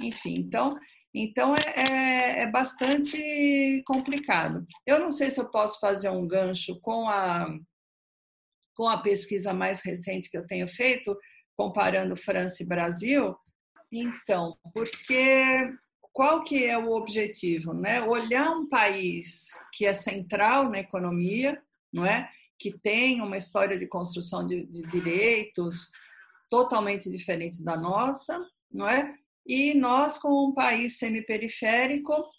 [0.00, 0.78] Enfim, então,
[1.14, 4.66] então é, é, é, bastante complicado.
[4.86, 7.46] Eu não sei se eu posso fazer um gancho com a,
[8.74, 11.16] com a pesquisa mais recente que eu tenho feito,
[11.56, 13.36] comparando França e Brasil.
[13.92, 15.70] Então, porque
[16.12, 18.02] qual que é o objetivo, né?
[18.02, 21.60] Olhar um país que é central na economia,
[21.92, 22.28] não é?
[22.58, 25.90] Que tem uma história de construção de, de direitos
[26.48, 29.14] totalmente diferente da nossa, não é?
[29.46, 32.30] E nós, como um país semiperiférico,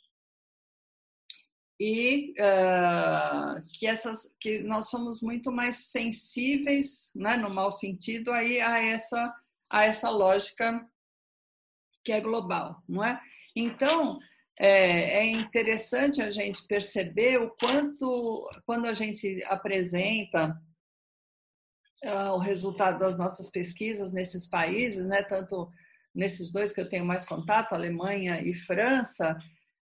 [1.84, 8.62] e uh, que essas que nós somos muito mais sensíveis, né, no mau sentido, aí
[8.62, 9.34] a essa
[9.68, 10.88] a essa lógica
[12.06, 13.20] que é global, não é?
[13.56, 14.20] Então
[14.60, 20.56] é, é interessante a gente perceber o quanto quando a gente apresenta
[22.06, 25.68] uh, o resultado das nossas pesquisas nesses países, né, tanto
[26.14, 29.38] nesses dois que eu tenho mais contato, Alemanha e França,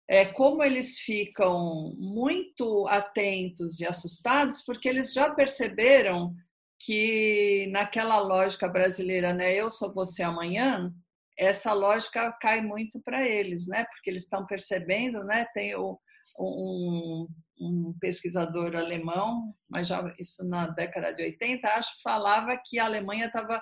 [0.09, 6.35] é como eles ficam muito atentos e assustados, porque eles já perceberam
[6.81, 10.93] que naquela lógica brasileira, né, eu sou você amanhã,
[11.39, 15.99] essa lógica cai muito para eles, né, porque eles estão percebendo, né, tem o,
[16.39, 17.27] um,
[17.61, 23.27] um pesquisador alemão, mas já isso na década de 80, acho, falava que a Alemanha
[23.27, 23.61] estava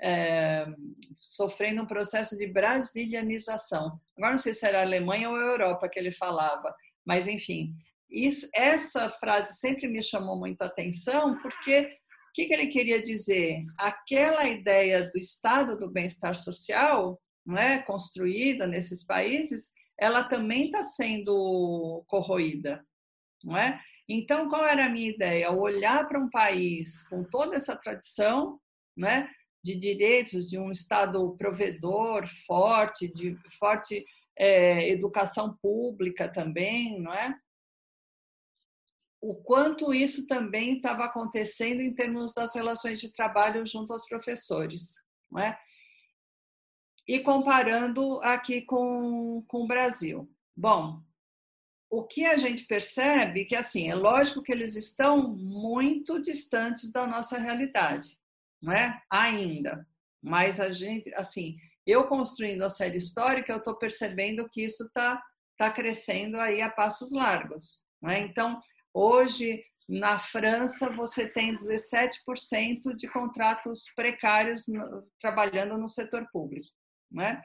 [0.00, 0.66] é,
[1.20, 3.98] sofrendo um processo de brasilianização.
[4.16, 6.74] Agora não sei se era Alemanha ou Europa que ele falava,
[7.04, 7.74] mas enfim,
[8.10, 13.02] isso, essa frase sempre me chamou muito a atenção, porque o que, que ele queria
[13.02, 13.64] dizer?
[13.78, 20.82] Aquela ideia do estado do bem-estar social, não é, construída nesses países, ela também está
[20.82, 22.84] sendo corroída,
[23.42, 23.80] não é?
[24.08, 25.50] Então, qual era a minha ideia?
[25.50, 28.60] Olhar para um país com toda essa tradição,
[28.96, 29.28] né,
[29.66, 34.06] de direitos, de um Estado provedor forte, de forte
[34.38, 37.36] é, educação pública também, não é?
[39.20, 45.02] O quanto isso também estava acontecendo em termos das relações de trabalho junto aos professores,
[45.28, 45.58] não é?
[47.08, 50.30] E comparando aqui com, com o Brasil.
[50.56, 51.02] Bom,
[51.90, 57.04] o que a gente percebe que assim é lógico que eles estão muito distantes da
[57.04, 58.16] nossa realidade
[58.62, 59.00] não é?
[59.10, 59.86] Ainda.
[60.22, 65.22] Mas a gente, assim, eu construindo a série histórica, eu estou percebendo que isso está
[65.56, 67.84] tá crescendo aí a passos largos.
[68.02, 68.20] Não é?
[68.20, 68.60] Então,
[68.92, 74.64] hoje, na França, você tem 17% de contratos precários
[75.20, 76.68] trabalhando no setor público.
[77.10, 77.42] Não é?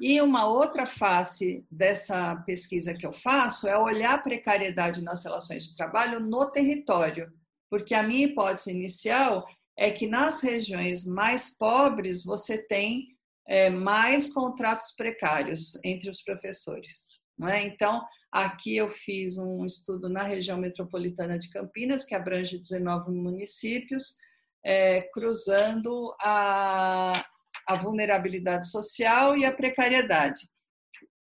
[0.00, 5.64] E uma outra face dessa pesquisa que eu faço é olhar a precariedade nas relações
[5.64, 7.32] de trabalho no território
[7.70, 9.46] porque a minha hipótese inicial
[9.76, 13.08] é que nas regiões mais pobres você tem
[13.46, 17.18] é, mais contratos precários entre os professores.
[17.46, 17.66] É?
[17.66, 24.16] Então, aqui eu fiz um estudo na região metropolitana de Campinas, que abrange 19 municípios,
[24.64, 27.24] é, cruzando a,
[27.68, 30.40] a vulnerabilidade social e a precariedade.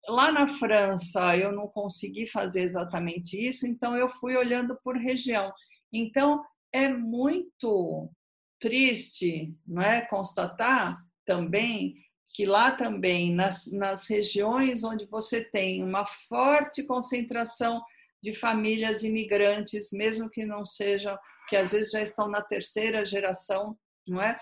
[0.09, 5.53] Lá na França, eu não consegui fazer exatamente isso, então eu fui olhando por região.
[5.93, 8.11] Então, é muito
[8.61, 11.95] triste não é, constatar também
[12.37, 17.82] que lá também, nas, nas regiões onde você tem uma forte concentração
[18.22, 21.16] de famílias imigrantes, mesmo que não sejam,
[21.49, 23.74] que às vezes já estão na terceira geração,
[24.07, 24.39] não é?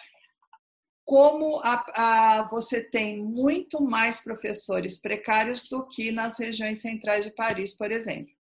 [1.05, 7.30] Como a, a, você tem muito mais professores precários do que nas regiões centrais de
[7.30, 8.34] Paris, por exemplo.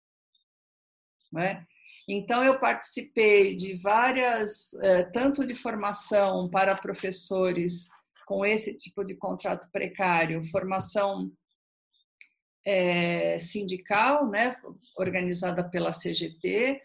[1.30, 1.64] Não é?
[2.08, 7.88] Então, eu participei de várias, eh, tanto de formação para professores
[8.26, 11.30] com esse tipo de contrato precário, formação
[12.66, 14.56] é, sindical, né,
[14.96, 16.80] organizada pela CGT,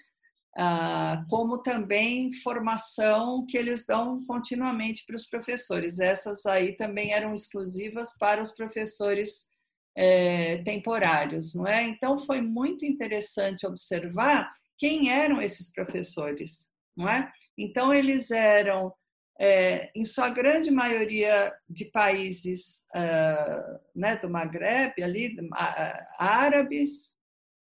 [0.57, 5.99] ah, como também formação que eles dão continuamente para os professores.
[5.99, 9.47] Essas aí também eram exclusivas para os professores
[9.95, 11.83] é, temporários, não é?
[11.87, 17.31] Então foi muito interessante observar quem eram esses professores, não é?
[17.57, 18.91] Então eles eram
[19.39, 25.35] é, em sua grande maioria de países uh, né, do Maghreb, ali,
[26.17, 27.15] árabes,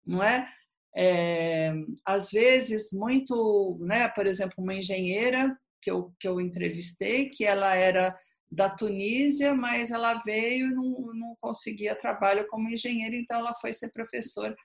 [0.05, 0.47] não é?
[0.95, 1.73] é?
[2.05, 7.75] Às vezes, muito, né, por exemplo, uma engenheira que eu, que eu entrevistei, que ela
[7.75, 8.15] era
[8.51, 13.73] da Tunísia, mas ela veio e não, não conseguia trabalho como engenheira, então ela foi
[13.73, 14.55] ser professora.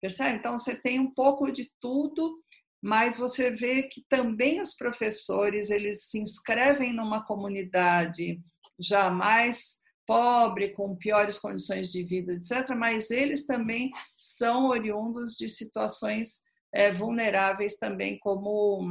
[0.00, 0.38] Percebe?
[0.38, 2.42] Então, você tem um pouco de tudo
[2.80, 8.40] mas você vê que também os professores eles se inscrevem numa comunidade
[8.78, 15.48] já mais pobre, com piores condições de vida, etc., mas eles também são oriundos de
[15.48, 16.40] situações
[16.72, 18.88] é, vulneráveis também, como,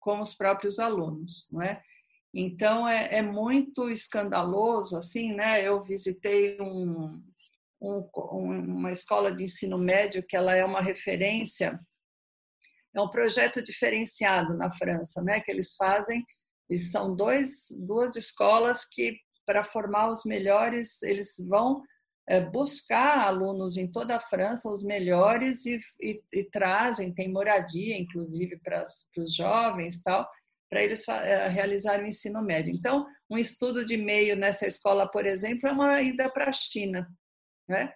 [0.00, 1.80] como os próprios alunos, não é?
[2.34, 5.62] Então, é, é muito escandaloso, assim, né?
[5.62, 7.22] Eu visitei um,
[7.80, 11.78] um, uma escola de ensino médio que ela é uma referência
[12.94, 15.40] é um projeto diferenciado na França, né?
[15.40, 16.24] Que eles fazem,
[16.68, 19.16] e são dois, duas escolas que
[19.46, 21.82] para formar os melhores eles vão
[22.28, 27.98] é, buscar alunos em toda a França os melhores e, e, e trazem tem moradia
[27.98, 28.84] inclusive para
[29.16, 30.28] os jovens tal
[30.70, 32.72] para eles é, realizarem o ensino médio.
[32.72, 37.08] Então, um estudo de meio nessa escola, por exemplo, é uma ida para a China,
[37.70, 37.92] né?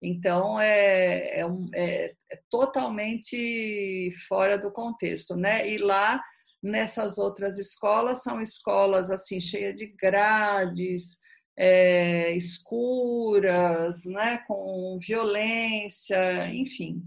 [0.00, 5.68] Então, é, é, é, é, totalmente fora do contexto, né?
[5.68, 6.22] E lá,
[6.62, 11.18] nessas outras escolas, são escolas, assim, cheias de grades,
[11.56, 14.38] é, escuras, né?
[14.46, 17.02] Com violência, enfim.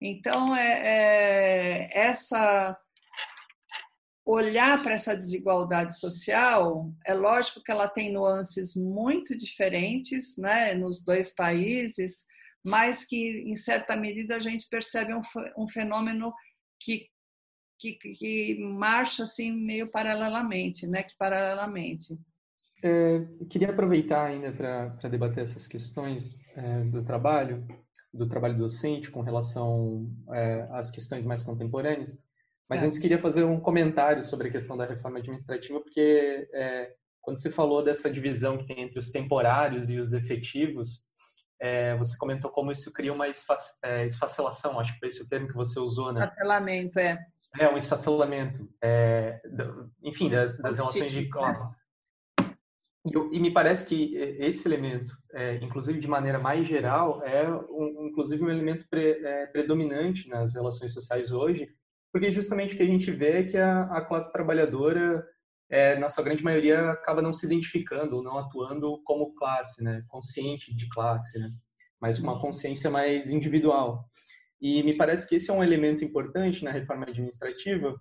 [0.00, 2.76] Então, é, é essa
[4.30, 11.04] olhar para essa desigualdade social, é lógico que ela tem nuances muito diferentes né, nos
[11.04, 12.26] dois países,
[12.64, 16.32] mas que, em certa medida, a gente percebe um, fenômeno
[16.78, 17.08] que,
[17.78, 22.16] que, que marcha assim meio paralelamente, né, que paralelamente.
[22.84, 27.66] É, queria aproveitar ainda para debater essas questões é, do trabalho,
[28.14, 32.16] do trabalho docente com relação é, às questões mais contemporâneas.
[32.70, 32.86] Mas é.
[32.86, 37.50] antes queria fazer um comentário sobre a questão da reforma administrativa, porque é, quando você
[37.50, 41.00] falou dessa divisão que tem entre os temporários e os efetivos,
[41.60, 45.48] é, você comentou como isso cria uma é, esfacelação, acho que foi esse o termo
[45.48, 46.24] que você usou, né?
[46.24, 47.18] Esfacelamento, é.
[47.58, 49.42] É, um esfacelamento, é,
[50.04, 51.28] enfim, das, das relações de.
[53.02, 58.08] E, e, me parece que esse elemento, é, inclusive de maneira mais geral, é um,
[58.10, 61.66] inclusive um elemento pre, é, predominante nas relações sociais hoje,
[62.12, 65.24] porque justamente o que a gente vê é que a, a classe trabalhadora,
[65.70, 70.02] é, na sua grande maioria, acaba não se identificando ou não atuando como classe, né?
[70.08, 71.48] consciente de classe, né?
[72.00, 72.40] mas com uma uhum.
[72.40, 74.04] consciência mais individual.
[74.60, 77.94] E me parece que esse é um elemento importante na reforma administrativa,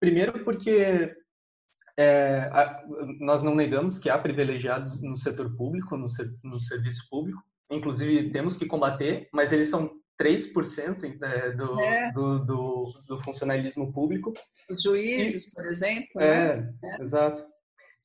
[0.00, 1.14] primeiro porque
[1.98, 2.50] é,
[3.20, 6.08] nós não negamos que há privilegiados no setor público, no,
[6.42, 7.40] no serviço público,
[7.70, 9.90] inclusive temos que combater, mas eles são
[10.20, 12.12] 3% é, do, é.
[12.12, 14.32] Do, do, do, funcionalismo público.
[14.70, 16.20] Os juízes, e, por exemplo.
[16.20, 16.74] É, né?
[16.84, 17.02] é.
[17.02, 17.44] exato.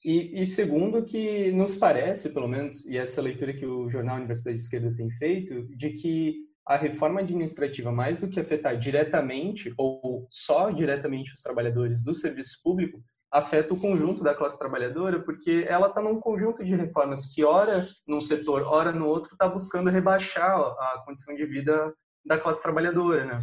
[0.03, 4.55] E, e, segundo que nos parece, pelo menos, e essa leitura que o jornal Universidade
[4.55, 10.27] de Esquerda tem feito, de que a reforma administrativa, mais do que afetar diretamente ou
[10.29, 15.87] só diretamente os trabalhadores do serviço público, afeta o conjunto da classe trabalhadora, porque ela
[15.87, 20.57] está num conjunto de reformas que, ora num setor, ora no outro, está buscando rebaixar
[20.57, 21.93] a condição de vida
[22.25, 23.39] da classe trabalhadora, né?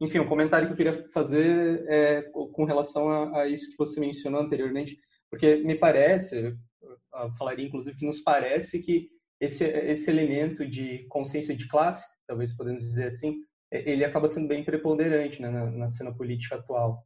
[0.00, 3.78] Enfim, o um comentário que eu queria fazer é com relação a, a isso que
[3.78, 4.98] você mencionou anteriormente,
[5.30, 6.56] porque me parece,
[7.38, 9.08] falaria inclusive que nos parece que
[9.40, 13.40] esse, esse elemento de consciência de classe, talvez podemos dizer assim,
[13.72, 17.04] é, ele acaba sendo bem preponderante né, na, na, cena política atual.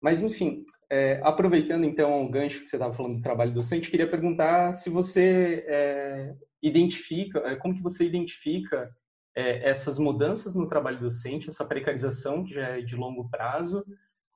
[0.00, 4.08] Mas, enfim, é, aproveitando então o gancho que você estava falando do trabalho docente, queria
[4.08, 8.90] perguntar se você é, identifica, é, como que você identifica
[9.34, 13.84] é, essas mudanças no trabalho docente, essa precarização que já é de longo prazo,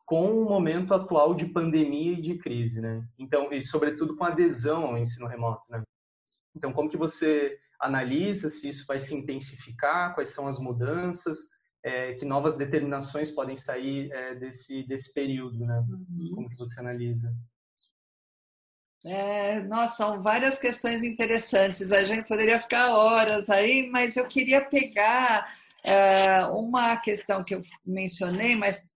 [0.05, 3.07] com o momento atual de pandemia e de crise, né?
[3.19, 5.83] Então, e sobretudo com adesão ao ensino remoto, né?
[6.55, 11.39] Então, como que você analisa se isso vai se intensificar, quais são as mudanças,
[11.83, 15.85] é, que novas determinações podem sair é, desse, desse período, né?
[15.89, 16.33] Uhum.
[16.35, 17.35] Como que você analisa?
[19.05, 21.93] É, nossa, são várias questões interessantes.
[21.93, 25.53] A gente poderia ficar horas aí, mas eu queria pegar
[25.83, 28.91] é, uma questão que eu mencionei, mas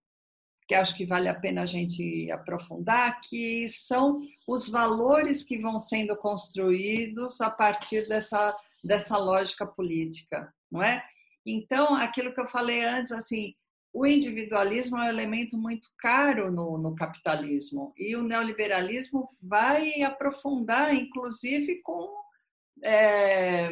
[0.68, 5.78] que acho que vale a pena a gente aprofundar, que são os valores que vão
[5.78, 11.04] sendo construídos a partir dessa, dessa lógica política, não é?
[11.46, 13.54] Então, aquilo que eu falei antes, assim,
[13.94, 20.94] o individualismo é um elemento muito caro no, no capitalismo e o neoliberalismo vai aprofundar,
[20.94, 22.12] inclusive, com,
[22.84, 23.70] é,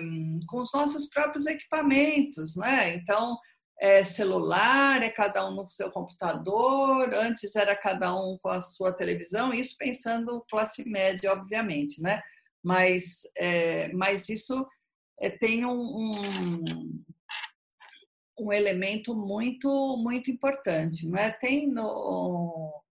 [0.49, 2.95] com os nossos próprios equipamentos, né?
[2.95, 3.37] Então,
[3.81, 8.93] é celular, é cada um no seu computador, antes era cada um com a sua
[8.93, 12.23] televisão, isso pensando classe média, obviamente, né?
[12.63, 14.67] Mas, é, mas isso
[15.21, 17.05] é, tem um, um,
[18.39, 21.31] um, elemento muito, muito importante, não é?
[21.31, 22.83] Tem no,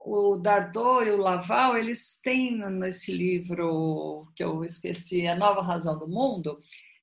[0.00, 5.98] o Dardot e o Laval, eles têm nesse livro que eu esqueci, A Nova Razão
[5.98, 6.60] do Mundo,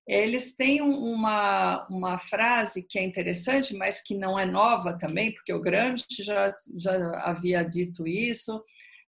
[0.07, 5.53] eles têm uma, uma frase que é interessante, mas que não é nova também, porque
[5.53, 6.93] o Gramsci já, já
[7.25, 8.63] havia dito isso,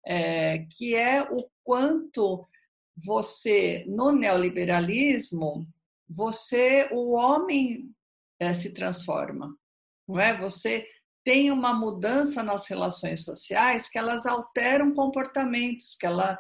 [0.05, 2.45] é, que é o quanto
[2.97, 5.65] você, no neoliberalismo,
[6.09, 7.91] você, o homem
[8.41, 9.55] é, se transforma,
[10.09, 10.39] não é?
[10.39, 10.87] Você
[11.25, 16.39] tem uma mudança nas relações sociais que elas alteram comportamentos, que ela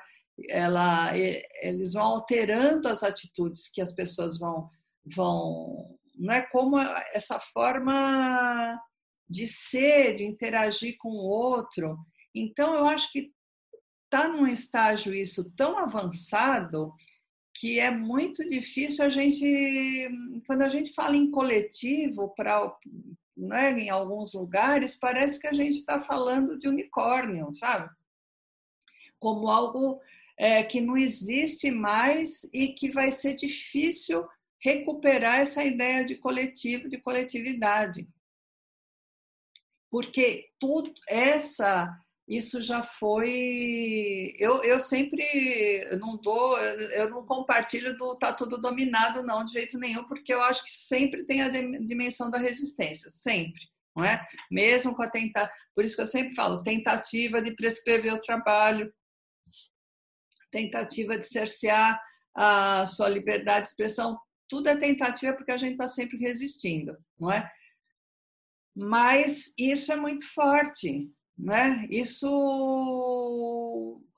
[0.48, 4.70] ela, eles vão alterando as atitudes que as pessoas vão,
[5.04, 6.78] vão não é como
[7.12, 8.80] essa forma
[9.28, 11.98] de ser, de interagir com o outro.
[12.34, 13.32] Então, eu acho que
[14.04, 16.92] está num estágio isso tão avançado
[17.59, 20.09] que é muito difícil a gente,
[20.46, 22.72] quando a gente fala em coletivo, para
[23.36, 27.90] né, em alguns lugares, parece que a gente está falando de unicórnio, sabe?
[29.18, 30.00] Como algo
[30.38, 34.24] é, que não existe mais e que vai ser difícil
[34.62, 38.09] recuperar essa ideia de coletivo, de coletividade.
[39.90, 41.98] Porque tudo essa
[42.28, 49.22] isso já foi eu, eu sempre não dou eu não compartilho do tá tudo dominado
[49.22, 53.62] não de jeito nenhum porque eu acho que sempre tem a dimensão da resistência sempre
[53.96, 58.12] não é mesmo com a tentativa por isso que eu sempre falo tentativa de prescrever
[58.12, 58.92] o trabalho
[60.50, 62.00] tentativa de cercear
[62.38, 64.18] a sua liberdade de expressão,
[64.48, 67.50] tudo é tentativa porque a gente está sempre resistindo, não é?
[68.76, 71.86] Mas isso é muito forte, né?
[71.90, 72.28] Isso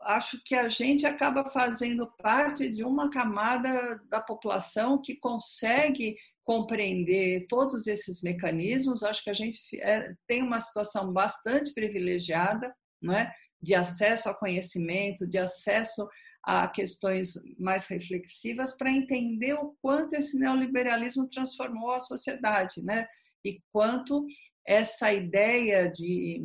[0.03, 7.47] acho que a gente acaba fazendo parte de uma camada da população que consegue compreender
[7.49, 9.03] todos esses mecanismos.
[9.03, 13.33] Acho que a gente é, tem uma situação bastante privilegiada, não é?
[13.63, 16.09] de acesso a conhecimento, de acesso
[16.43, 23.07] a questões mais reflexivas para entender o quanto esse neoliberalismo transformou a sociedade, né?
[23.45, 24.25] E quanto
[24.67, 26.43] essa ideia de,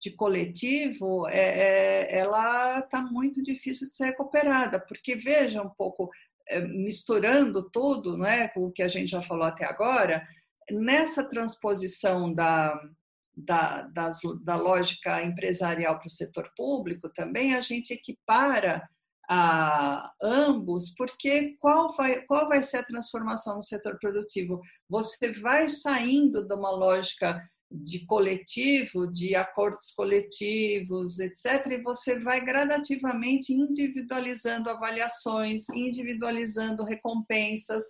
[0.00, 6.08] de coletivo, é, é, ela está muito difícil de ser recuperada, porque veja um pouco,
[6.48, 10.26] é, misturando tudo, não é, o que a gente já falou até agora,
[10.70, 12.80] nessa transposição da,
[13.36, 18.88] da, das, da lógica empresarial para o setor público também, a gente equipara
[19.30, 24.60] a ambos, porque qual vai, qual vai ser a transformação no setor produtivo?
[24.88, 27.38] Você vai saindo de uma lógica
[27.70, 37.84] de coletivo, de acordos coletivos, etc., e você vai gradativamente individualizando avaliações, individualizando recompensas,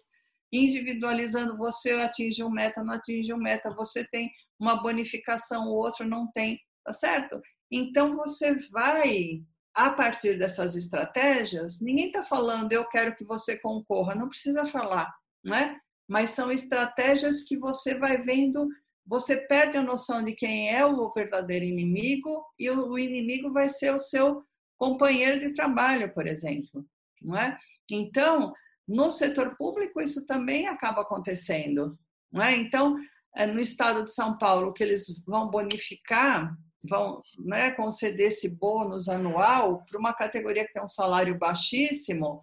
[0.53, 6.07] individualizando você atinge um meta, não atinge um meta, você tem uma bonificação, o outro
[6.07, 7.41] não tem, tá certo?
[7.71, 9.43] Então você vai
[9.75, 15.09] a partir dessas estratégias, ninguém está falando eu quero que você concorra, não precisa falar,
[15.45, 15.79] né?
[16.09, 18.67] Mas são estratégias que você vai vendo,
[19.09, 23.93] você perde a noção de quem é o verdadeiro inimigo e o inimigo vai ser
[23.93, 24.45] o seu
[24.77, 26.85] companheiro de trabalho, por exemplo,
[27.23, 27.59] não é?
[27.91, 28.53] Então,
[28.87, 31.99] no setor público isso também acaba acontecendo,
[32.31, 32.55] não é?
[32.55, 32.97] Então,
[33.35, 36.55] eh, no estado de São Paulo, que eles vão bonificar
[36.89, 42.41] vão né, conceder esse bônus anual para uma categoria que tem um salário baixíssimo,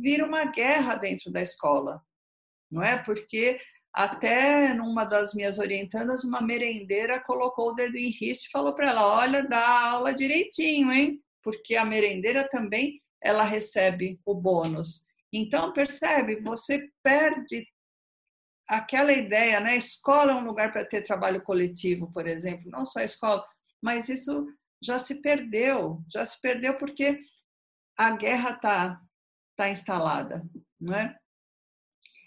[0.00, 2.00] vira uma guerra dentro da escola,
[2.70, 3.02] não é?
[3.02, 3.60] Porque
[3.98, 8.90] até numa das minhas orientandas, uma merendeira colocou o dedo em riste e falou para
[8.90, 11.20] ela: olha, dá aula direitinho, hein?
[11.42, 15.04] Porque a merendeira também ela recebe o bônus.
[15.32, 17.66] Então, percebe, você perde
[18.68, 19.76] aquela ideia, né?
[19.76, 23.44] Escola é um lugar para ter trabalho coletivo, por exemplo, não só a escola,
[23.82, 24.46] mas isso
[24.80, 27.20] já se perdeu, já se perdeu porque
[27.96, 29.00] a guerra está
[29.56, 30.48] tá instalada,
[30.80, 31.18] não é?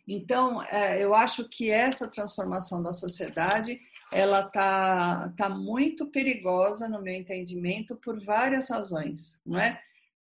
[0.07, 3.79] Então, é, eu acho que essa transformação da sociedade
[4.11, 9.81] ela tá, tá muito perigosa no meu entendimento por várias razões, não é?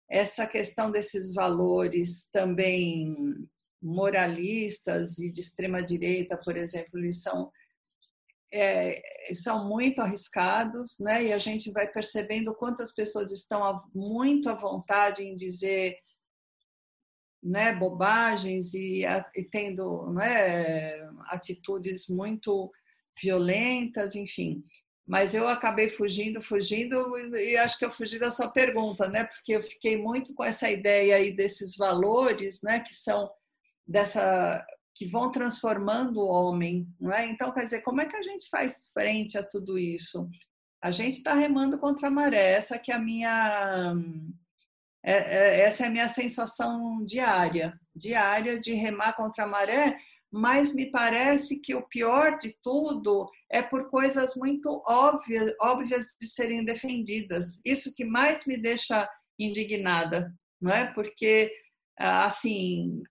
[0.10, 3.48] Essa questão desses valores também
[3.82, 7.50] moralistas e de extrema direita, por exemplo, eles são
[8.52, 9.02] é,
[9.34, 11.26] são muito arriscados, né?
[11.26, 15.98] E a gente vai percebendo quantas pessoas estão muito à vontade em dizer
[17.42, 19.04] né, bobagens e,
[19.36, 22.72] e tendo né, atitudes muito
[23.22, 24.64] violentas, enfim.
[25.08, 29.24] Mas eu acabei fugindo, fugindo, e acho que eu fugi da sua pergunta, né?
[29.24, 32.80] Porque eu fiquei muito com essa ideia aí desses valores, né?
[32.80, 33.28] Que são
[33.88, 34.64] dessa
[34.94, 37.26] que vão transformando o homem, não é?
[37.26, 40.30] Então, quer dizer, como é que a gente faz frente a tudo isso?
[40.84, 42.52] A gente está remando contra a maré.
[42.52, 43.96] Essa que é a minha,
[45.04, 49.98] é, é, essa é a minha sensação diária, diária de remar contra a maré.
[50.32, 56.28] Mas me parece que o pior de tudo é por coisas muito óbvias, óbvias de
[56.28, 57.60] serem defendidas.
[57.66, 59.10] Isso que mais me deixa
[59.40, 60.32] indignada,
[60.62, 60.94] não é?
[60.94, 61.52] Porque
[61.98, 63.02] assim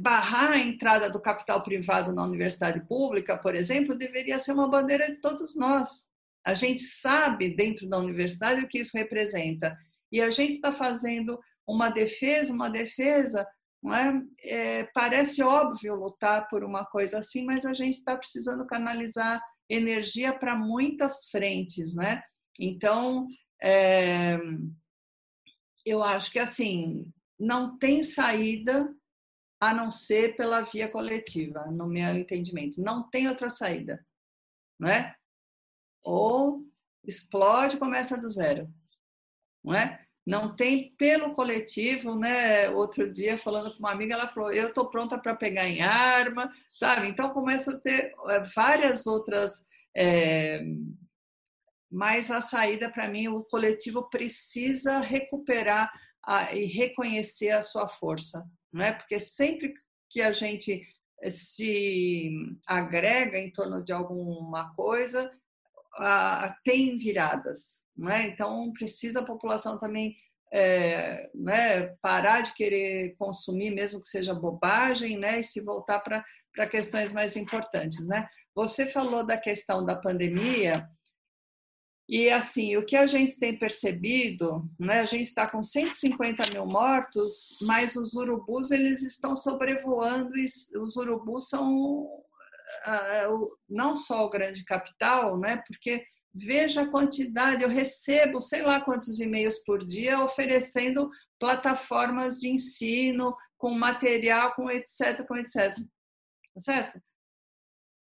[0.00, 5.10] barrar a entrada do capital privado na universidade pública, por exemplo, deveria ser uma bandeira
[5.10, 6.08] de todos nós.
[6.44, 9.76] A gente sabe dentro da universidade o que isso representa
[10.12, 13.46] e a gente está fazendo uma defesa, uma defesa.
[13.82, 14.22] Não é?
[14.44, 14.84] é?
[14.94, 20.54] parece óbvio lutar por uma coisa assim, mas a gente está precisando canalizar energia para
[20.54, 22.22] muitas frentes, né?
[22.60, 23.26] Então,
[23.60, 24.38] é,
[25.84, 28.94] eu acho que assim não tem saída
[29.60, 32.82] a não ser pela via coletiva, no meu entendimento.
[32.82, 34.04] Não tem outra saída,
[34.78, 35.14] não é?
[36.04, 36.64] Ou
[37.04, 38.72] explode, começa do zero,
[39.64, 40.00] não é?
[40.24, 42.70] Não tem pelo coletivo, né?
[42.70, 46.50] Outro dia falando com uma amiga, ela falou: eu estou pronta para pegar em arma,
[46.70, 47.08] sabe?
[47.08, 49.66] Então começa a ter eh, várias outras.
[49.96, 50.62] É...
[51.90, 55.92] Mas a saída para mim, o coletivo precisa recuperar
[56.24, 58.92] a, e reconhecer a sua força, não é?
[58.92, 59.74] Porque sempre
[60.08, 60.86] que a gente
[61.20, 62.30] eh, se
[62.66, 65.30] agrega em torno de alguma coisa,
[66.64, 68.28] tem viradas, não é?
[68.28, 70.16] Então precisa a população também
[70.52, 76.66] é, né, parar de querer consumir, mesmo que seja bobagem, né, e se voltar para
[76.66, 78.28] questões mais importantes, né?
[78.54, 80.86] Você falou da questão da pandemia
[82.06, 86.66] e assim, o que a gente tem percebido, né, a gente está com 150 mil
[86.66, 90.44] mortos, mas os urubus eles estão sobrevoando e
[90.76, 92.21] os urubus são
[93.68, 96.04] não só o grande capital, né, porque
[96.34, 103.36] veja a quantidade, eu recebo sei lá quantos e-mails por dia oferecendo plataformas de ensino
[103.58, 105.76] com material, com etc, com etc.
[106.54, 107.00] Tá certo?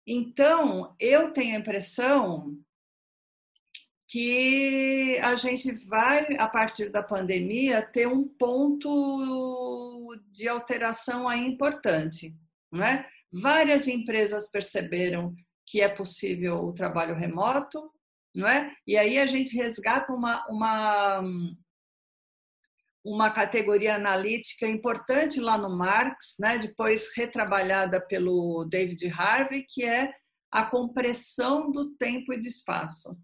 [0.07, 2.59] Então, eu tenho a impressão
[4.09, 12.35] que a gente vai, a partir da pandemia, ter um ponto de alteração aí importante.
[12.71, 13.09] Não é?
[13.41, 15.35] Várias empresas perceberam
[15.67, 17.91] que é possível o trabalho remoto,
[18.35, 18.73] não é?
[18.87, 21.23] E aí a gente resgata uma, uma,
[23.05, 26.59] uma categoria analítica importante lá no Marx, né?
[26.59, 30.13] depois retrabalhada pelo David Harvey, que é
[30.51, 33.17] a compressão do tempo e do espaço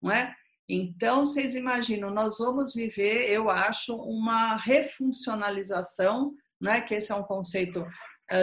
[0.00, 0.34] não é?
[0.68, 7.24] Então, vocês imaginam, nós vamos viver, eu acho, uma refuncionalização, né, que esse é um
[7.24, 7.84] conceito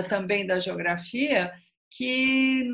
[0.03, 1.51] também da geografia,
[1.91, 2.69] que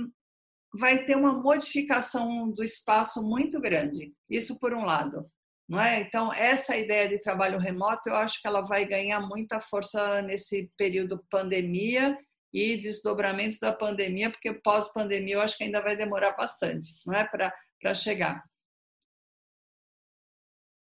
[0.74, 4.14] vai ter uma modificação do espaço muito grande.
[4.30, 5.30] Isso por um lado.
[5.68, 6.02] Não é?
[6.02, 10.70] Então, essa ideia de trabalho remoto, eu acho que ela vai ganhar muita força nesse
[10.78, 12.18] período pandemia
[12.54, 17.24] e desdobramentos da pandemia, porque pós-pandemia eu acho que ainda vai demorar bastante, não é,
[17.24, 18.44] para chegar.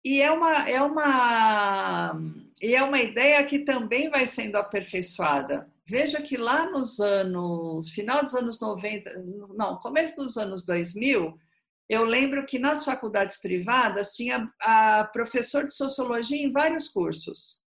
[0.03, 2.19] E é uma, é, uma,
[2.61, 5.71] e é uma ideia que também vai sendo aperfeiçoada.
[5.85, 9.21] Veja que lá nos anos, final dos anos 90,
[9.55, 11.37] não, começo dos anos 2000,
[11.89, 17.59] eu lembro que nas faculdades privadas tinha a professor de sociologia em vários cursos,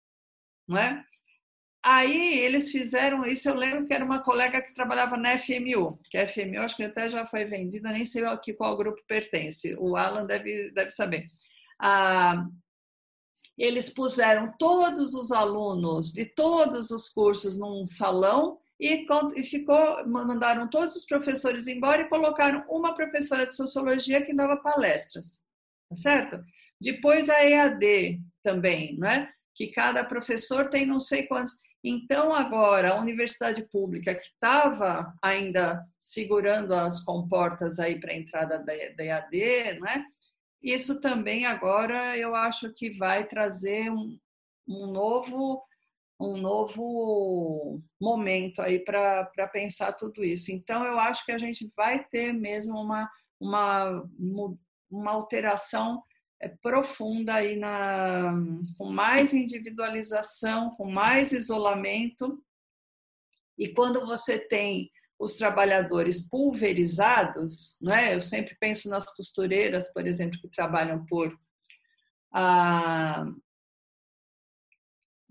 [0.66, 1.04] não é?
[1.84, 6.18] Aí eles fizeram isso, eu lembro que era uma colega que trabalhava na FMU, que
[6.18, 9.94] a FMU acho que até já foi vendida, nem sei aqui qual grupo pertence, o
[9.94, 11.26] Alan deve, deve saber.
[11.78, 12.44] Ah,
[13.56, 19.06] eles puseram todos os alunos de todos os cursos num salão e,
[19.42, 25.42] ficou, mandaram todos os professores embora e colocaram uma professora de sociologia que dava palestras,
[25.88, 26.44] tá certo?
[26.80, 29.30] Depois a EAD também, né?
[29.54, 31.54] Que cada professor tem não sei quantos.
[31.82, 38.58] Então, agora, a universidade pública, que estava ainda segurando as comportas aí para a entrada
[38.58, 40.04] da EAD, né?
[40.62, 44.18] Isso também agora eu acho que vai trazer um,
[44.68, 45.62] um novo
[46.18, 50.50] um novo momento aí para pensar tudo isso.
[50.50, 54.08] Então, eu acho que a gente vai ter mesmo uma, uma,
[54.90, 56.02] uma alteração
[56.40, 58.32] é, profunda aí na,
[58.78, 62.42] com mais individualização, com mais isolamento.
[63.58, 68.14] E quando você tem os trabalhadores pulverizados, né?
[68.14, 71.36] eu sempre penso nas costureiras, por exemplo, que trabalham por,
[72.32, 73.24] ah,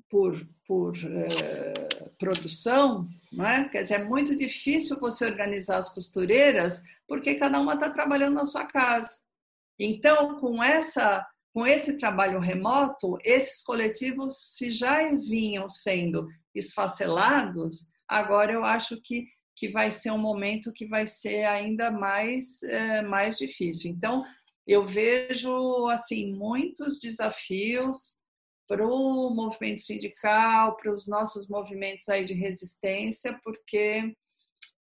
[0.09, 3.69] por, por eh, produção, né?
[3.69, 8.45] quer dizer, é muito difícil você organizar as costureiras porque cada uma está trabalhando na
[8.45, 9.19] sua casa.
[9.77, 11.25] Então, com essa
[11.55, 19.25] com esse trabalho remoto, esses coletivos, se já vinham sendo esfacelados, agora eu acho que,
[19.55, 23.89] que vai ser um momento que vai ser ainda mais, é, mais difícil.
[23.89, 24.25] Então,
[24.67, 28.21] eu vejo assim muitos desafios
[28.67, 34.13] para o movimento sindical, para os nossos movimentos aí de resistência, porque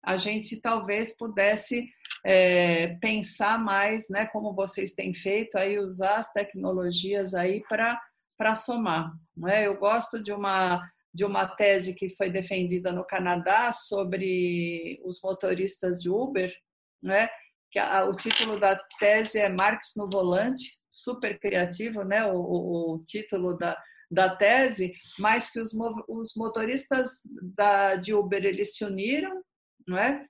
[0.05, 1.89] a gente talvez pudesse
[2.25, 7.99] é, pensar mais, né, como vocês têm feito, aí usar as tecnologias aí para
[8.39, 9.13] para somar.
[9.37, 9.67] Né?
[9.67, 10.81] Eu gosto de uma
[11.19, 16.55] de uma tese que foi defendida no Canadá sobre os motoristas de Uber,
[17.03, 17.29] né?
[17.73, 22.25] Que a, o título da tese é Marx no volante, super criativo, né?
[22.25, 23.77] O, o, o título da,
[24.09, 25.73] da tese, mas que os,
[26.09, 27.21] os motoristas
[27.57, 29.43] da, de Uber eles se uniram,
[29.89, 30.25] não é?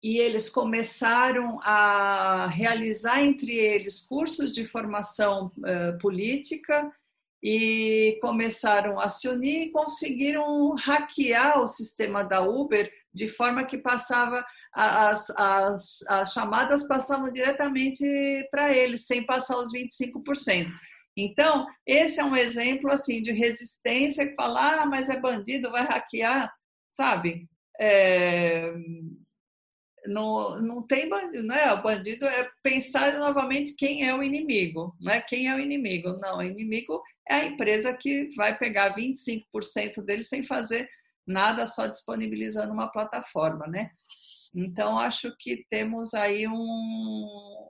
[0.00, 6.88] e eles começaram a realizar entre eles cursos de formação uh, política
[7.42, 13.78] e começaram a se unir e conseguiram hackear o sistema da Uber de forma que
[13.78, 18.04] passava as, as, as chamadas passavam diretamente
[18.50, 20.68] para eles sem passar os 25%.
[21.16, 25.82] Então, esse é um exemplo assim de resistência que fala, ah, mas é bandido, vai
[25.82, 26.52] hackear,
[26.88, 27.48] sabe?
[27.80, 28.72] É,
[30.06, 31.72] não, não tem bandido, né?
[31.72, 36.18] O bandido é pensar novamente quem é o inimigo, não é quem é o inimigo.
[36.20, 40.88] Não, o inimigo é a empresa que vai pegar 25% dele sem fazer
[41.26, 43.90] nada, só disponibilizando uma plataforma, né?
[44.54, 47.68] Então, acho que temos aí um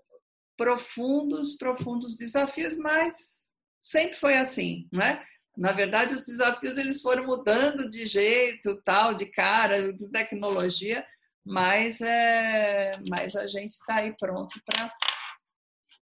[0.57, 3.49] profundos, profundos desafios, mas
[3.81, 5.25] sempre foi assim, não é?
[5.57, 11.05] Na verdade, os desafios eles foram mudando de jeito, tal, de cara, de tecnologia,
[11.45, 14.61] mas, é, mas a gente está aí pronto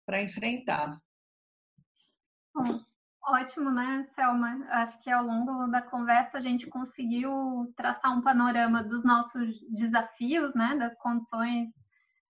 [0.06, 1.00] para enfrentar.
[2.56, 2.80] Bom,
[3.28, 4.66] ótimo, né, Selma?
[4.70, 10.54] Acho que ao longo da conversa a gente conseguiu traçar um panorama dos nossos desafios,
[10.54, 11.70] né, das condições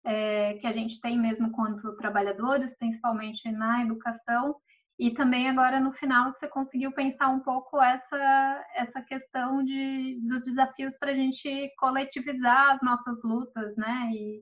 [0.06, 4.56] é, que a gente tem mesmo quanto trabalhadores, principalmente na educação,
[4.99, 10.44] e também agora no final você conseguiu pensar um pouco essa, essa questão de, dos
[10.44, 14.10] desafios para a gente coletivizar as nossas lutas, né?
[14.11, 14.41] E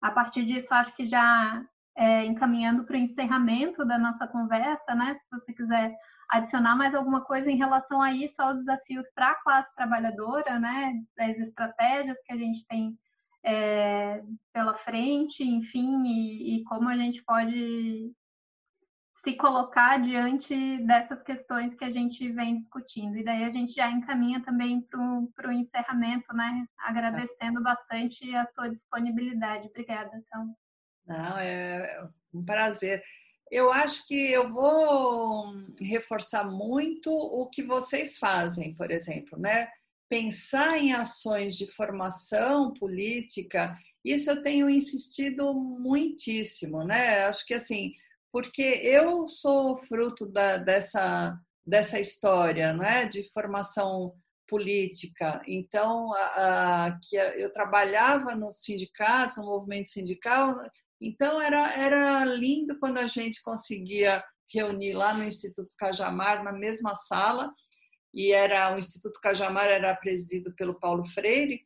[0.00, 1.62] a partir disso acho que já
[2.00, 5.14] é, encaminhando para o encerramento da nossa conversa, né?
[5.16, 5.94] Se você quiser
[6.30, 10.94] adicionar mais alguma coisa em relação a isso, aos desafios para a classe trabalhadora, né?
[11.14, 12.98] Das estratégias que a gente tem
[13.44, 18.10] é, pela frente, enfim, e, e como a gente pode
[19.22, 23.18] se colocar diante dessas questões que a gente vem discutindo.
[23.18, 24.80] E daí a gente já encaminha também
[25.36, 26.64] para o encerramento, né?
[26.78, 29.68] Agradecendo bastante a sua disponibilidade.
[29.68, 30.56] Obrigada, então.
[31.06, 33.02] Não, é um prazer.
[33.50, 39.68] Eu acho que eu vou reforçar muito o que vocês fazem, por exemplo, né?
[40.08, 47.24] Pensar em ações de formação política, isso eu tenho insistido muitíssimo, né?
[47.24, 47.92] Acho que assim,
[48.32, 54.14] porque eu sou fruto da, dessa, dessa história né, de formação
[54.48, 55.42] política.
[55.46, 60.54] Então, a, a, que eu trabalhava nos sindicatos, no movimento sindical,
[61.00, 64.22] então era, era lindo quando a gente conseguia
[64.52, 67.52] reunir lá no Instituto Cajamar, na mesma sala,
[68.12, 71.64] e era o Instituto Cajamar era presidido pelo Paulo Freire,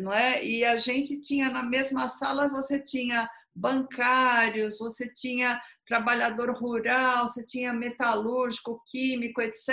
[0.00, 0.44] não é?
[0.44, 7.44] E a gente tinha na mesma sala, você tinha bancários, você tinha trabalhador rural, você
[7.44, 9.68] tinha metalúrgico, químico, etc.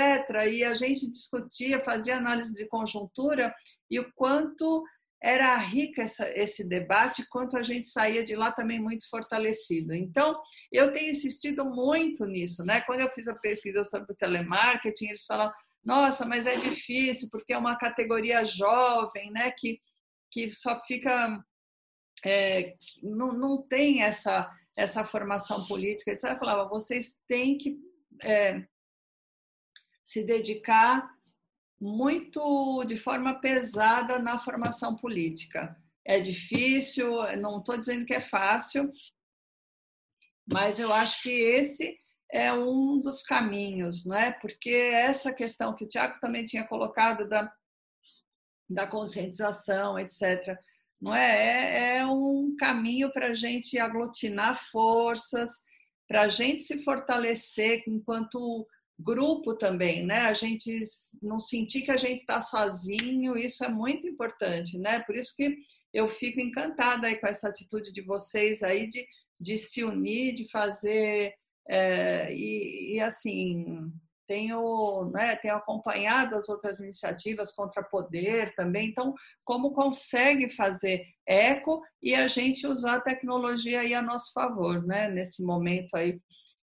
[0.49, 3.53] E a gente discutia, fazia análise de conjuntura
[3.91, 4.84] e o quanto
[5.24, 9.94] era rica essa, esse debate, quanto a gente saía de lá também muito fortalecido.
[9.94, 10.38] Então,
[10.72, 12.82] eu tenho insistido muito nisso, né?
[12.82, 17.54] Quando eu fiz a pesquisa sobre o telemarketing, eles falavam, nossa, mas é difícil porque
[17.54, 19.52] é uma categoria jovem, né?
[19.58, 19.80] Que,
[20.30, 21.41] que só fica,
[22.26, 26.32] é, não, não tem essa essa formação política, etc.
[26.32, 27.78] Eu falava, vocês têm que
[28.24, 28.66] é,
[30.04, 31.08] se dedicar
[31.84, 35.76] muito de forma pesada na formação política.
[36.05, 38.91] É difícil, não estou dizendo que é fácil,
[40.45, 41.97] mas eu acho que esse
[42.31, 44.31] é um dos caminhos, não é?
[44.31, 47.51] Porque essa questão que o Tiago também tinha colocado da,
[48.69, 50.57] da conscientização, etc
[51.03, 51.95] não é?
[51.95, 55.61] É, é um caminho para a gente aglutinar forças,
[56.07, 58.65] para a gente se fortalecer enquanto
[58.99, 60.22] grupo também, né?
[60.22, 60.82] A gente
[61.22, 64.99] não sentir que a gente está sozinho, isso é muito importante, né?
[65.02, 65.57] Por isso que
[65.94, 69.06] eu fico encantada aí com essa atitude de vocês aí de,
[69.40, 71.34] de se unir, de fazer
[71.70, 73.91] é, e, e assim
[74.28, 78.90] tenho, né, tenho acompanhado as outras iniciativas contra poder também.
[78.90, 79.14] Então,
[79.44, 85.10] como consegue fazer eco e a gente usar a tecnologia aí a nosso favor, né,
[85.10, 86.20] nesse momento aí,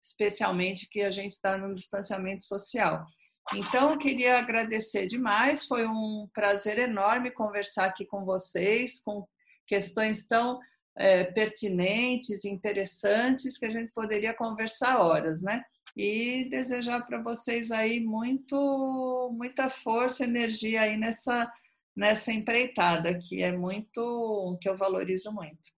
[0.05, 3.05] especialmente que a gente está no distanciamento social.
[3.53, 9.25] Então, eu queria agradecer demais, foi um prazer enorme conversar aqui com vocês, com
[9.67, 10.59] questões tão
[10.97, 15.63] é, pertinentes, interessantes, que a gente poderia conversar horas, né?
[15.95, 21.51] e desejar para vocês aí muito muita força, energia aí nessa
[21.95, 25.74] nessa empreitada que é muito que eu valorizo muito.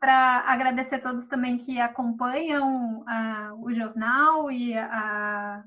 [0.00, 5.64] Para agradecer a todos também que acompanham uh, o jornal e a,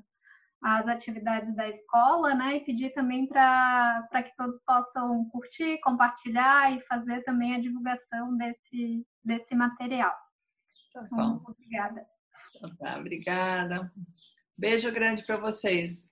[0.62, 2.56] as atividades da escola, né?
[2.56, 9.06] E pedir também para que todos possam curtir, compartilhar e fazer também a divulgação desse,
[9.24, 10.14] desse material.
[10.92, 11.28] Tá bom.
[11.30, 12.06] Muito obrigada.
[12.56, 13.92] Então tá, obrigada.
[14.56, 16.11] Beijo grande para vocês.